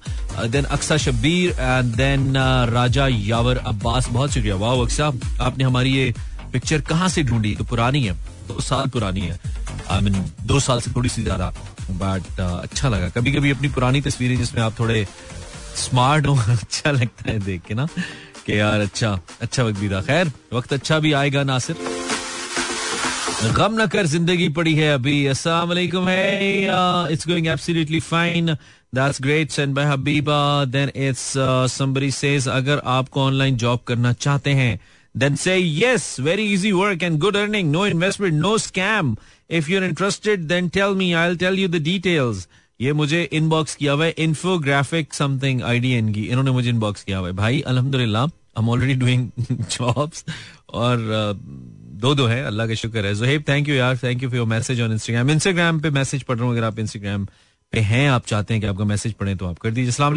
then 0.51 0.63
Aqsa 0.71 0.97
Shabbir 0.97 1.49
and 1.51 1.95
then 1.95 2.37
Raja 2.69 3.07
Yawar 3.07 3.57
Abbas 3.57 4.07
बहुत 4.09 4.31
शुक्रिया। 4.31 4.55
वाह 4.55 4.81
अक्सा 4.81 5.07
आपने 5.41 5.63
हमारी 5.63 5.93
ये 5.93 6.13
पिक्चर 6.53 6.81
कहाँ 6.81 7.09
से 7.09 7.23
ढूंढी? 7.23 7.53
तो 7.55 7.63
पुरानी 7.63 8.03
है। 8.03 8.13
दो 8.47 8.59
साल 8.61 8.87
पुरानी 8.89 9.21
है। 9.21 9.39
आई 9.91 10.01
मीन 10.01 10.23
दो 10.43 10.59
साल 10.59 10.79
से 10.81 10.91
थोड़ी 10.95 11.09
सी 11.09 11.23
ज़्यादा। 11.23 11.51
बट 11.91 12.23
uh, 12.39 12.63
अच्छा 12.63 12.89
लगा। 12.89 13.09
कभी 13.09 13.31
कभी 13.31 13.51
अपनी 13.51 13.67
पुरानी 13.69 14.01
तस्वीरें 14.01 14.37
जिसमें 14.37 14.61
आप 14.63 14.79
थोड़े 14.79 15.05
स्मार्ट 15.77 16.27
हो 16.27 16.35
अच्छा 16.49 16.91
लगता 16.91 17.31
है 17.31 17.39
देख 17.39 17.61
के 17.67 17.73
ना? 17.73 17.87
कि 18.45 18.59
यार 18.59 18.79
अच्छा 18.79 19.17
अच्छा 19.41 19.63
वक्त 19.63 19.79
भी 19.79 19.89
था। 19.89 20.01
खैर 20.01 20.31
वक्त 20.53 20.73
अच्छा 20.73 20.99
भी 20.99 21.13
आएगा 21.13 21.43
नासिर। 21.43 21.89
गम 23.57 23.81
न 23.81 23.85
कर 23.87 24.05
ज़िंदगी 24.05 24.47
पड़ी 24.55 24.73
है 24.75 24.93
अभी। 24.93 25.25
अस्सलाम 25.27 25.71
है 26.07 27.13
it's 27.13 27.27
going 27.27 27.47
absolutely 27.47 27.99
fine 27.99 28.55
that's 28.95 29.21
great 29.21 29.51
send 29.51 29.75
by 29.75 29.85
Habiba 29.85 30.39
then 30.69 30.91
it's 30.95 31.31
somebody 31.73 32.11
says 32.11 32.47
अगर 32.49 32.81
आपको 32.95 33.21
ऑनलाइन 33.21 33.57
जॉब 33.57 33.79
करना 33.87 34.13
चाहते 34.13 34.53
हैं 34.63 34.79
then 35.15 35.35
say, 35.35 35.53
yes, 35.59 36.03
very 36.25 36.43
easy 36.49 36.69
work 36.71 37.01
and 37.05 37.19
good 37.19 37.37
earning, 37.37 37.71
no 37.71 37.79
investment, 37.83 38.37
no 38.43 38.51
scam. 38.65 39.09
If 39.49 39.67
you're 39.71 39.83
interested, 39.83 40.45
then 40.51 40.69
tell 40.77 40.95
me, 41.01 41.07
i'll 41.21 41.35
tell 41.41 41.59
you 41.61 41.71
the 41.73 41.81
details. 41.87 42.45
ये 42.81 42.93
मुझे 42.99 43.21
inbox 43.39 43.75
किया 43.75 43.93
हुआ 43.93 44.05
है 44.05 44.13
इन्फोग्राफिक 44.25 45.13
समथिंग 45.13 45.61
आईडीएन 45.71 46.13
की 46.13 46.23
इन्होंने 46.25 46.51
मुझे 46.51 46.69
इनबॉक्स 46.69 47.03
किया 47.03 47.17
हुआ 47.17 47.27
है 47.27 47.33
भाई 47.35 47.59
अल्हम्दुलिल्लाह 47.73 48.23
I 48.23 48.63
am 48.63 48.69
already 48.69 48.93
doing 48.99 49.29
jobs 49.51 50.25
और 50.73 50.97
दो 52.01 52.13
दो 52.15 52.25
है, 52.27 52.43
अल्लाह 52.45 52.67
का 52.67 52.73
शुक्र 52.75 53.05
है। 53.05 53.13
जोहेब 53.15 53.43
थैंक 53.47 53.69
यू 53.69 53.75
यार 53.75 53.97
thank 54.03 54.23
you 54.23 54.29
for 54.29 54.37
your 54.37 54.47
message 54.47 54.81
on 54.81 54.91
Instagram 54.91 55.31
Instagram 55.31 55.79
पे 55.79 55.89
मैसेज 55.99 56.23
पढ़ 56.23 56.37
रहा 56.37 56.45
हूँ, 56.45 56.53
अगर 56.55 56.65
आप 56.67 56.79
इंस्टाग्राम 56.79 57.27
पे 57.73 57.79
हैं, 57.79 58.09
आप 58.09 58.25
चाहते 58.25 58.53
हैं 58.53 58.61
कि 58.61 58.67
आपका 58.67 58.85
मैसेज 58.85 59.13
पढ़े 59.13 59.35
तो 59.35 59.45
आप 59.45 59.59
कर 59.59 59.71
दीजिए। 59.71 59.91
असला 59.91 60.09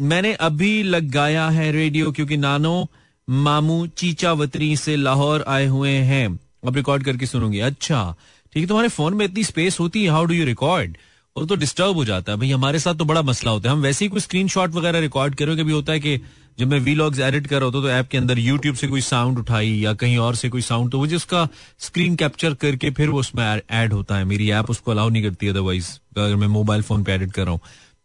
मैंने 0.00 0.32
अभी 0.32 0.82
लगाया 0.82 1.48
है 1.48 1.70
रेडियो 1.72 2.12
क्योंकि 2.12 2.36
नानो, 2.36 2.88
मामू, 3.28 3.86
चीचा 3.86 4.32
वतरी 4.32 4.76
से 4.76 4.96
लाहौर 4.96 5.44
आए 5.48 5.66
हुए 5.66 5.90
हैं। 5.90 6.28
अब 6.66 6.76
रिकॉर्ड 6.76 7.04
करके 7.04 7.26
सुनूँगी। 7.26 7.60
अच्छा 7.60 8.14
ठीक 8.52 8.62
है, 8.62 8.66
तुम्हारे 8.68 8.88
फ़ोन 8.88 9.14
में 9.14 9.24
इतनी 9.24 9.44
स्पेस 9.44 9.78
होती 9.80 10.04
है 10.04 10.10
हाउ 10.10 10.24
डू 10.24 10.34
यू 10.34 10.44
रिकॉर्ड 10.46 10.96
और 11.38 11.46
तो 11.46 11.56
डिस्टर्ब 11.56 11.96
हो 11.96 12.04
जाता 12.04 12.32
है। 12.32 12.38
भाई, 12.38 12.50
हमारे 12.50 12.78
साथ 12.78 12.94
तो 12.94 13.04
बड़ा 13.04 13.22
मसला 13.22 13.50
होता 13.50 13.68
है। 13.68 13.76
हम 13.76 13.82
वैसे 13.82 14.04
ही 14.04 14.08
कोई 14.08 14.20
स्क्रीन 14.20 14.48
वगैरह 14.56 14.98
रिकॉर्ड 15.00 15.34
करो 15.34 15.56
कभी 15.56 15.72
होता 15.72 15.92
है 15.92 16.00
कि 16.00 16.20
जब 16.58 16.68
मैं 16.68 16.78
वीलॉग्स 16.80 17.18
एडिट 17.20 17.46
कर 17.46 17.56
रहा 17.56 17.64
होता 17.64 17.80
तो 17.80 17.88
ऐप 17.90 18.08
के 18.08 18.18
अंदर 18.18 18.38
यूट्यूब 18.38 18.76
से 18.76 18.86
कोई 18.88 19.00
साउंड 19.00 19.38
उठाई 19.38 19.68
या 19.70 19.92
कहीं 19.94 20.16
और 20.18 20.34
से 20.34 20.48
कोई 20.48 20.62
साउंड 20.62 20.90
तो 20.92 20.98
मुझे 20.98 21.16
उसका 21.16 21.46
स्क्रीन 21.78 22.16
कैप्चर 22.16 22.54
करके 22.54 22.90
फिर 22.90 23.10
वो 23.10 23.20
उसमें 23.20 23.44
ऐड 23.70 23.92
होता 23.92 24.16
है। 24.16 24.24
मेरी 24.24 24.50
ऐप 24.50 24.70
उसको 24.70 24.90
अलाउ 24.90 25.08
नहीं 25.08 25.22
करती 25.22 25.48
अदरवाइज़ 25.48 25.90
अगर 26.16 26.36
मैं 26.36 26.46
मोबाइल 26.48 26.82
फ़ोन 26.82 27.04
पे 27.04 27.12
एडिट 27.12 27.32
कर 27.32 27.42
रहा 27.42 27.52
हूँ। 27.52 27.60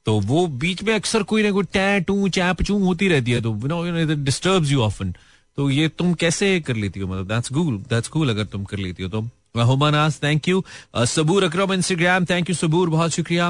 तो 0.05 0.19
वो 0.21 0.45
बीच 0.47 0.83
में 0.83 0.93
अक्सर 0.93 1.23
कोई 1.23 1.43
ना 1.43 1.51
कोई 1.51 1.63
टै, 1.73 1.99
टू, 1.99 2.27
चैप, 2.29 2.61
चू 2.61 2.77
होती 2.79 3.07
रहती 3.07 3.31
है 3.31 3.41
तो 3.41 3.53
नो 3.65 4.15
डिस्टर्ब 4.15 4.65
यू 4.65 4.81
ऑफन 4.81 5.13
तो 5.57 5.69
ये 5.69 5.87
तुम 5.89 6.13
कैसे 6.15 6.59
कर 6.59 6.75
लेती 6.75 6.99
हो? 6.99 7.07
मतलब 7.07 7.27
दैट्स 7.27 7.49
कूल 7.49 7.77
दैट्स 7.89 8.07
कूल 8.07 8.29
अगर 8.29 8.45
तुम 8.45 8.63
कर 8.63 8.77
लेती 8.77 9.03
हो 9.03 9.09
तो। 9.09 9.29
हुमानास 9.55 10.19
thank 10.23 10.47
you 10.47 10.63
Saboor 11.07 11.43
Akram 11.43 11.73
Instagram 11.73 12.25
thank 12.25 12.49
you 12.49 12.55
Saboor 12.55 12.89
बहुत 12.89 13.11
शुक्रिया 13.11 13.49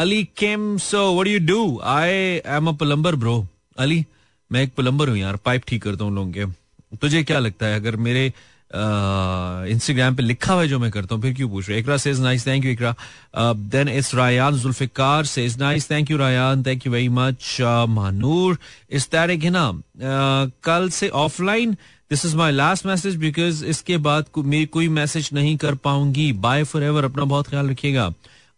Ali 0.00 0.22
came 0.38 0.76
so 0.78 1.02
what 1.14 1.26
you 1.26 1.38
do 1.46 1.78
I 1.86 2.10
am 2.56 2.68
a 2.68 2.72
plumber 2.72 3.16
bro 3.16 3.46
Ali 3.78 4.04
मैं 4.50 4.62
एक 4.62 4.74
प्लम्बर 4.76 5.08
हूँ 5.08 5.18
यार. 5.18 5.36
पाइप 5.36 5.62
ठीक 5.68 5.82
करता 5.82 6.04
हूँ 6.04 6.14
लोगों 6.14 6.32
के. 6.32 6.44
तुझे 6.96 7.22
क्या 7.24 7.38
लगता 7.38 7.66
है? 7.66 7.76
अगर 7.76 7.96
मेरे 7.96 8.26
इंस्टाग्राम 9.72 10.14
पे 10.16 10.22
लिखा 10.22 10.52
हुआ 10.52 10.62
है 10.62 10.68
जो 10.68 10.78
मैं 10.78 10.90
करता 10.90 11.14
हूँ, 11.14 11.22
फिर 11.22 11.34
क्यों 11.34 11.48
पूछ 11.48 11.68
रहे 11.68 11.78
Iqra 11.80 11.96
says 11.96 12.20
nice 12.20 12.46
thank 12.46 12.64
you 12.64 12.70
Iqra 12.72 12.94
then 13.72 13.88
it's 13.88 14.14
Rayan 14.14 14.56
Zulfiqar 14.58 15.24
says 15.26 15.58
nice 15.58 15.90
thank 15.90 16.10
you 16.10 16.16
Rayan 16.18 16.62
thank 16.66 16.86
you 16.86 16.92
very 16.92 17.08
much 17.08 17.56
Manoor 17.90 18.58
इस 18.90 19.08
तारीख 19.10 19.44
है 19.44 19.50
ना? 19.50 19.70
कल 20.64 20.88
से 20.90 21.08
offline 21.08 21.76
this 22.10 22.24
is 22.26 22.36
my 22.36 22.52
last 22.52 22.86
message 22.86 23.16
because 23.16 23.64
इसके 23.66 23.96
बाद 23.98 24.26
मेरी 24.36 24.66
कोई 24.66 24.88
मैसेज 24.90 25.30
नहीं 25.32 25.56
कर 25.56 25.74
पाऊँगी 25.84 26.32
बाय 26.42 26.64
फॉर 26.64 26.82
एवर 26.82 27.04
अपना 27.04 27.24
बहुत 27.24 27.48
ख्याल 27.48 27.70
रखिएगा 27.70 28.12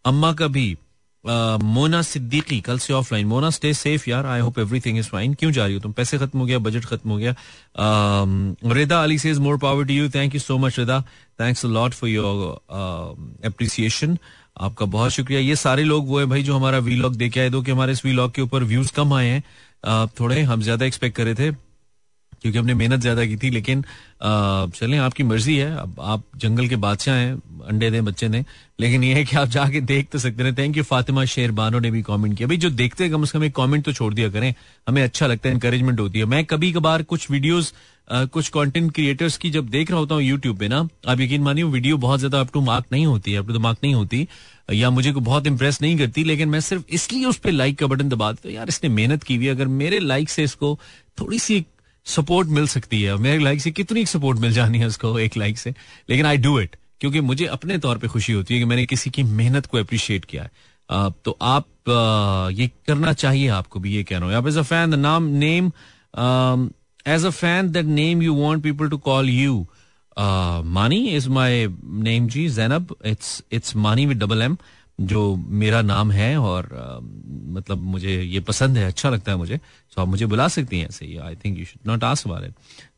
अम्मा 0.05 0.33
का 0.33 0.47
भी 0.47 0.75
मोना 1.23 2.01
सिद्दीकी 2.01 2.59
कल 2.61 2.77
से 2.79 2.93
ऑफलाइन 2.93 3.27
मोना 3.27 3.49
स्टे 3.49 3.73
सेफ़ 3.73 4.09
यार 4.09 4.25
I 4.25 4.39
hope 4.39 4.59
everything 4.59 4.97
is 4.99 5.07
fine 5.09 5.33
क्यों 5.33 5.51
जा 5.51 5.65
रही 5.65 5.73
हो 5.73 5.79
तुम 5.79 5.91
पैसे 5.91 6.17
खत्म 6.17 6.39
हो 6.39 6.45
गया 6.45 6.59
बजट 6.59 6.85
खत्म 6.85 7.09
हो 7.09 7.17
गया 7.17 7.35
Rida 8.73 9.01
Ali 9.03 9.17
says 9.19 9.39
more 9.39 9.57
power 9.57 9.85
to 9.85 9.93
you 9.93 10.09
thank 10.09 10.35
you 10.35 10.39
so 10.41 10.57
much 10.57 10.79
Rida 10.79 10.99
thanks 11.39 11.65
lot 11.67 11.93
for 11.93 12.09
your 12.09 12.59
appreciation 13.45 14.17
आपका 14.59 14.85
बहुत 14.87 15.11
शुक्रिया। 15.11 15.39
ये 15.39 15.55
सारे 15.55 15.83
लोग 15.83 16.07
वो 16.07 16.19
है 16.19 16.25
भाई 16.25 16.43
जो 16.43 16.55
हमारा 16.55 16.77
वीलॉग 16.79 17.15
देखे 17.15 17.39
आए 17.39 17.49
दो 17.49 17.61
कि 17.61 17.71
हमारे 17.71 17.91
इस 17.91 18.05
वीलॉग 18.05 18.31
के 18.33 18.41
ऊपर 18.41 18.63
व्यूज़ 18.63 18.91
कम 18.93 19.13
आए 19.13 19.27
हैं। 19.27 20.07
थोड़े, 20.19 20.41
हम 20.41 20.61
ज़्यादा 20.61 20.85
एक्सपेक्ट 20.85 21.15
करे 21.17 21.33
थे। 21.35 21.51
क्योंकि 22.41 22.57
हमने 22.57 22.73
मेहनत 22.73 22.99
ज़्यादा 23.01 23.25
की 23.25 23.35
थी, 23.37 23.49
लेकिन 23.49 23.83
चलें, 24.21 24.97
आपकी 24.99 25.23
मर्ज़ी 25.23 25.55
है। 25.57 25.75
अब 25.77 25.95
आप 26.01 26.23
जंगल 26.37 26.67
के 26.67 26.75
बादशाह 26.77 27.15
हैं, 27.15 27.33
अंडे 27.67 27.89
दें, 27.91 28.03
बच्चे 28.05 28.29
दें। 28.29 28.43
लेकिन 28.79 29.03
यह 29.03 29.15
है 29.15 29.23
कि 29.23 29.35
आप 29.37 29.47
जाके 29.49 29.81
देख 29.83 30.07
तो 30.11 30.19
सकते 30.19 30.43
हैं। 30.43 30.55
थैंक 30.57 30.77
यू 30.77 30.83
फातिमा 30.83 31.25
शेर 31.25 31.51
बानो 31.51 31.79
ने 31.79 31.91
भी 31.91 32.01
कमेंट 32.03 32.37
किया। 32.37 32.47
भाई, 32.47 32.57
जो 32.57 32.69
देखते 32.71 33.03
हैं, 33.03 33.11
कम 33.13 33.25
से 33.25 33.37
कम 33.37 33.43
एक 33.43 33.55
कमेंट 33.55 33.85
तो 33.85 33.93
छोड़ 33.93 34.13
दिया 34.13 34.29
करें। 34.29 34.53
हमें 34.87 35.01
अच्छा 35.03 35.27
लगता 35.27 35.49
है 35.49 35.55
इंकरेजमेंट 35.55 35.99
होती 35.99 36.19
है। 36.19 36.25
मैं 36.25 36.43
कभी 36.45 36.71
कभार 36.71 37.03
कुछ 37.03 37.29
वीडियोस 37.31 37.73
कुछ 38.07 38.49
कंटेंट 38.49 38.91
क्रिएटर्स 38.93 39.37
की 39.37 39.49
जब 39.51 39.69
देख 39.69 39.89
रहा 39.91 39.99
होता 39.99 40.15
हूँ 40.15 40.23
यूट्यूब 40.23 40.57
पे 40.57 40.67
ना, 40.67 40.77
आप 41.07 41.19
यकीन 41.19 41.41
मानिए 41.41 41.63
वीडियो 41.65 41.97
बहुत 41.97 42.19
ज़्यादा 42.19 42.39
अप 42.39 42.51
टू 42.53 42.61
मार्क 42.61 42.85
नहीं 42.91 43.05
होती 43.05 43.31
है 43.31 43.39
अप 43.39 43.47
टू 43.47 43.59
मार्क 43.59 43.77
नहीं 43.83 43.93
होती। 43.93 44.27
या 44.73 44.89
मुझे 44.89 45.11
को 45.11 45.19
बहुत 45.21 45.47
इंप्रेस 45.47 45.81
नहीं 45.81 45.97
करती, 45.97 46.23
लेकिन 46.23 46.49
मैं 46.49 46.59
सिर्फ़ 46.61 46.83
इसलिए 46.89 47.25
उस 47.25 47.37
पर 47.37 47.51
लाइक 47.51 47.77
का 47.79 47.87
बटन 47.87 48.09
दबा 48.09 48.31
देता 48.31 48.49
यार, 48.49 48.67
इसने 48.69 48.89
मेहनत 48.91 49.23
की 49.23 49.35
हुई 49.35 49.47
अगर 49.47 49.67
मेरे 49.67 49.99
लाइक 49.99 50.29
से 50.29 50.43
इसको 50.43 50.77
थोड़ी 51.17 51.39
सी 51.39 51.65
सपोर्ट 52.07 52.47
मिल 52.49 52.67
सकती 52.67 53.01
है। 53.01 53.15
मेरे 53.17 53.43
लाइक 53.43 53.61
से 53.61 53.71
कितनी 53.71 54.05
सपोर्ट 54.05 54.39
मिल 54.39 54.51
जानी 54.53 54.79
है 54.79 54.87
उसको 54.87 55.17
एक 55.19 55.37
लाइक 55.37 55.57
से। 55.57 55.73
लेकिन 56.09 56.25
आई 56.25 56.37
डू 56.37 56.59
इट 56.59 56.75
क्योंकि 57.01 57.21
मुझे 57.21 57.45
अपने 57.47 57.77
तौर 57.77 57.97
पे 57.97 58.07
खुशी 58.07 58.33
होती 58.33 58.53
है 58.53 58.59
कि 58.59 58.65
मैंने 58.65 58.85
किसी 58.85 59.09
की 59.09 59.23
मेहनत 59.23 59.65
को 59.65 59.77
अप्रिशिएट 59.77 60.25
किया 60.25 60.43
है। 60.43 61.11
तो 61.25 61.37
आप 61.41 61.65
ये 62.53 62.67
करना 62.87 63.13
चाहिए 63.13 63.47
आपको 63.49 63.79
भी 63.79 63.95
ये 63.95 64.03
कह 64.03 64.17
रहा 64.17 64.37
हूँ। 64.37 64.63
फ़ैन 64.63 64.91
द 64.91 64.95
नाम 64.95 65.23
name 65.43 65.71
as 67.07 67.25
a 67.25 67.29
fan 67.29 67.71
that 67.71 67.85
name 67.85 68.21
you 68.21 68.35
want 68.35 68.63
people 68.63 68.89
to 68.89 68.97
call 68.97 69.29
you 69.29 69.65
Mani 70.17 70.99
is 71.07 71.29
my 71.29 71.67
name 72.07 72.27
ji 72.27 72.47
Zainab 72.49 72.95
it's 73.05 73.41
it's 73.51 73.75
Mani 73.75 74.05
with 74.05 74.23
double 74.23 74.41
M 74.41 74.57
जो 75.01 75.35
मेरा 75.35 75.81
नाम 75.81 76.11
है 76.11 76.37
और 76.37 76.63
आ, 76.63 76.99
मतलब 77.57 77.77
मुझे 77.77 78.21
ये 78.21 78.39
पसंद 78.39 78.77
है 78.77 78.85
अच्छा 78.85 79.09
लगता 79.09 79.31
है 79.31 79.37
मुझे 79.37 79.57
तो 79.95 80.01
आप 80.01 80.07
मुझे 80.07 80.25
बुला 80.25 80.47
सकती 80.47 80.79
हैं 80.79 80.87
ऐसे 80.87 81.17
I 81.17 81.35
think 81.35 81.59
you 81.59 81.65
should 81.65 81.91
not 81.91 82.03
ask 82.03 82.41
it 82.43 82.53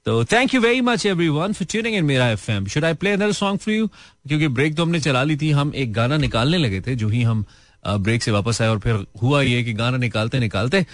तो 0.05 0.25
thank 0.25 0.53
you 0.53 0.62
very 0.62 0.81
much 0.81 1.05
everyone 1.05 1.53
for 1.53 1.67
tuning 1.71 1.95
in 1.95 2.05
मेरा 2.05 2.29
FM 2.29 2.65
should 2.65 2.85
I 2.85 2.93
play 2.93 3.12
another 3.12 3.31
song 3.31 3.59
for 3.59 3.73
you 3.73 3.88
क्योंकि 4.27 4.47
ब्रेक 4.47 4.75
तो 4.75 4.83
हमने 4.83 4.99
चला 4.99 5.23
ली 5.23 5.38
थी 5.38 5.51
हम 5.51 5.71
एक 5.75 5.93
गाना 5.93 6.17
निकालने 6.17 6.57
लगे 6.57 6.81
थे 6.81 6.95
जो 6.95 7.09
ही 7.09 7.23
हम 7.23 7.45
ब्रेक 7.88 8.23
से 8.23 8.31
वापस 8.31 8.62
आए 8.62 8.67
और 8.67 8.79
फिर 8.79 9.05
हुआ 9.23 9.41
ये 9.41 9.63
कि 9.63 9.73
गाना 9.73 9.97
निकालते 9.97 10.39
निकालते 10.39 10.85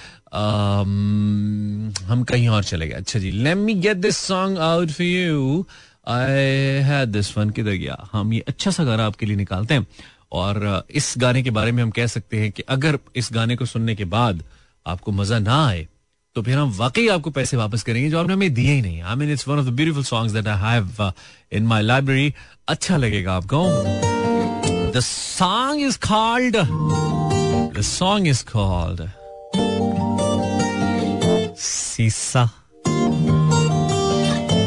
हम 2.05 2.25
कहीं 2.29 2.47
और 2.47 2.63
चले 2.63 2.87
गए। 2.87 2.95
अच्छा 2.95 3.19
जी 3.19 3.31
let 3.31 3.57
me 3.57 3.73
get 3.73 3.97
this 3.97 4.17
song 4.17 4.57
out 4.57 4.89
for 4.89 5.05
you 5.05 5.65
I 6.07 6.31
had 6.83 7.09
this 7.09 7.37
one 7.37 7.49
किधर 7.49 7.71
गया? 7.71 8.09
हम 8.13 8.33
ये 8.33 8.39
अच्छा 8.39 8.71
सा 8.71 8.83
गाना 8.83 9.05
आपके 9.05 9.25
लिए 9.25 9.35
निकालते 9.35 9.73
हैं। 9.73 9.87
और 10.31 10.85
इस 10.91 11.13
गाने 11.17 11.43
के 11.43 11.49
बारे 11.49 11.71
में 11.71 11.83
हम 11.83 11.89
कह 11.89 12.07
सकते 12.07 12.39
हैं 12.39 12.51
कि 12.51 12.63
अगर 12.69 12.99
इस 13.15 13.29
गाने 13.33 13.55
को 13.55 13.65
सुनने 13.65 13.95
के 13.95 14.05
बाद 14.05 14.43
आपको 14.85 15.11
मज़ा 15.11 15.39
ना 15.39 15.65
आए 15.67 15.87
तो 16.35 16.41
फिर 16.41 16.57
हम 16.57 16.71
वाकई 16.77 17.07
आपको 17.07 17.29
पैसे 17.29 17.57
वापस 17.57 17.83
करेंगे 17.83 18.09
जो 18.09 18.19
आपने 18.19 18.33
हमें 18.33 18.53
दिए 18.53 18.73
ही 18.73 18.81
नहीं। 18.81 19.01
I 19.01 19.15
mean 19.15 19.31
it's 19.31 19.47
one 19.47 19.59
of 19.59 19.65
the 19.65 19.69
beautiful 19.69 20.03
songs 20.03 20.33
that 20.33 20.47
I 20.47 20.73
have 20.73 21.11
in 21.53 21.63
my 21.67 21.81
library 21.81 22.33
अच्छा 22.67 22.97
लगेगा 22.97 23.35
आपको? 23.35 23.63
The 24.91 24.99
song 24.99 25.81
is 25.81 25.97
called 26.07 26.57
the 27.77 27.81
song 27.81 28.27
is 28.27 28.43
called 28.51 29.09
Seesa 31.57 32.49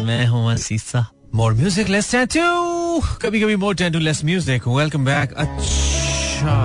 मैं 0.06 0.26
हूँ 0.26 0.56
सीसा 0.56 1.06
मोर 1.34 1.52
म्यूज़िक 1.52 1.88
लेस 1.88 2.14
टू 2.14 2.77
कभी 3.22 3.40
कभी 3.40 3.56
more 3.56 3.74
ten 3.74 3.92
to 3.92 3.98
less 3.98 4.24
music 4.24 4.68
welcome 4.68 5.04
back 5.04 5.32
अच्छा। 5.32 6.56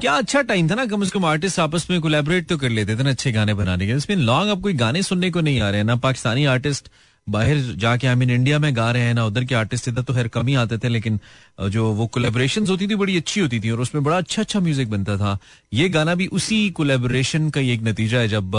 क्या 0.00 0.12
अच्छा 0.12 0.40
टाइम 0.42 0.68
था 0.70 0.74
ना, 0.74 0.84
कम 0.86 1.04
से 1.04 1.10
कम 1.10 1.24
आर्टिस्ट 1.24 1.58
आपस 1.60 1.86
में 1.90 2.00
कोलेबोरेट 2.00 2.46
तो 2.48 2.56
कर 2.58 2.68
लेते 2.68 2.96
थे 2.96 3.02
ना, 3.02 3.10
अच्छे 3.10 3.32
गाने 3.32 3.54
बनाने 3.54 3.86
के 3.86 4.14
लॉन्ग 4.14 4.50
अब 4.50 4.62
कोई 4.62 4.72
गाने 4.74 5.02
सुनने 5.02 5.30
को 5.30 5.40
नहीं 5.40 5.60
आ 5.60 5.68
रहे 5.70 5.78
हैं, 5.78 5.84
ना 5.84 5.96
पाकिस्तानी 5.96 6.44
आर्टिस्ट 6.46 6.88
बाहर 7.28 7.56
जाके 7.78 8.06
आई 8.06 8.14
मीन 8.14 8.30
इंडिया 8.30 8.58
में 8.58 8.76
गा 8.76 8.90
रहे 8.90 9.02
हैं 9.02 9.14
ना, 9.14 9.24
उधर 9.24 9.44
के 9.44 9.54
आर्टिस्ट 9.54 9.88
इधर 9.88 10.02
तो 10.02 10.14
खैर 10.14 10.28
कम 10.28 10.46
ही 10.46 10.54
आते 10.54 10.78
थे, 10.78 10.88
लेकिन 10.88 11.18
जो 11.60 11.84
वो 11.92 12.06
कोलेबोरेशन 12.08 12.66
होती 12.66 12.86
थी, 12.88 12.94
बड़ी 12.94 13.16
अच्छी 13.16 13.40
होती 13.40 13.60
थी, 13.60 13.70
और 13.70 13.80
उसमें 13.80 14.02
बड़ा 14.04 14.16
अच्छा 14.18 14.42
अच्छा 14.42 14.60
म्यूज़िक 14.60 14.90
बनता 14.90 15.16
था। 15.16 15.38
ये 15.72 15.88
गाना 15.88 16.14
भी 16.14 16.26
उसी 16.32 16.58
कोलेबोरेशन 16.70 17.50
का 17.50 17.60
एक 17.62 17.82
नतीजा 17.84 18.18
है, 18.18 18.28
जब 18.28 18.52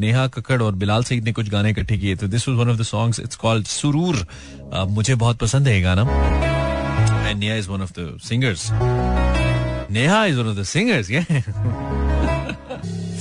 नेहा 0.00 0.26
कक्कड़ 0.28 0.62
और 0.62 0.74
बिलाल 0.74 1.04
सईद 1.04 1.24
ने 1.24 1.32
कुछ 1.32 1.48
गाने 1.50 1.70
इकट्ठे 1.70 1.98
किए। 1.98 2.16
थे 2.16 2.28
this 2.28 2.48
one 2.48 2.70
of 2.70 2.78
the 2.78 2.82
songs 2.84 3.20
it's 3.20 3.36
called 3.36 3.66
Suroor. 3.68 4.26
मुझे 4.90 5.14
बहुत 5.16 5.38
पसंद 5.38 5.68
है 5.68 5.74
ये 5.74 5.82
गाना। 5.82 6.02
And 7.28 7.38
Neha 7.38 7.56
is 7.56 7.68
one 7.70 7.82
of 7.82 7.92
the 7.98 8.18
singers 8.22 8.68
Neha 9.92 10.24
is 10.26 10.38
one 10.38 10.48
of 10.48 10.58
the 10.58 10.62
singers 10.64 11.10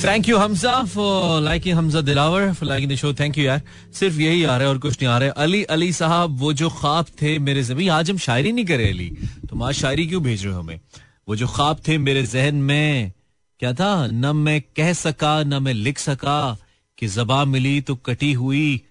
thank 0.03 0.27
you 0.29 0.37
Hamza 0.37 0.71
for 0.83 1.41
liking 1.41 1.77
Hamza 1.77 2.01
Dilawar 2.01 2.51
for 2.53 2.67
liking 2.69 2.91
the 2.91 2.95
show 2.95 3.13
thank 3.13 3.37
you 3.37 3.43
यार 3.43 3.61
सिर्फ़ 3.93 4.19
यही 4.19 4.43
आ 4.43 4.55
रहा 4.57 4.57
है 4.59 4.67
और 4.67 4.77
कुछ 4.79 4.95
नहीं 5.01 5.09
आ 5.09 5.17
रहा 5.17 5.27
है 5.27 5.33
अली 5.37 5.63
अली 5.75 5.91
साहब 5.93 6.37
वो 6.39 6.51
जो 6.53 6.69
ख्वाब 6.71 7.05
थे 7.21 7.37
मेरे 7.39 7.63
जमी 7.63 7.87
आज 7.95 8.09
हम 8.11 8.17
शायरी 8.17 8.51
नहीं 8.51 8.65
करे 8.65 8.89
अली 8.89 9.09
तुम 9.49 9.63
आज 9.63 9.73
शायरी 9.75 10.05
क्यों 10.07 10.21
भेज 10.23 10.45
रहे 10.45 10.53
हो 10.53 10.59
हमें 10.59 10.79
वो 11.27 11.35
जो 11.35 11.47
ख्वाब 11.47 11.81
थे 11.87 11.97
मेरे 11.97 12.23
जहन 12.25 12.55
में 12.69 13.11
क्या 13.59 13.73
था 13.73 13.91
न 14.07 14.35
मैं 14.37 14.59
कह 14.77 14.91
सका 14.93 15.41
न 15.43 15.61
मैं 15.63 15.73
लिख 15.73 15.99
सका 15.99 16.39
कि 16.97 17.07
जबा 17.09 17.43
मिली 17.45 17.79
तो 17.81 17.95
कटी 18.05 18.31
हुई 18.33 18.81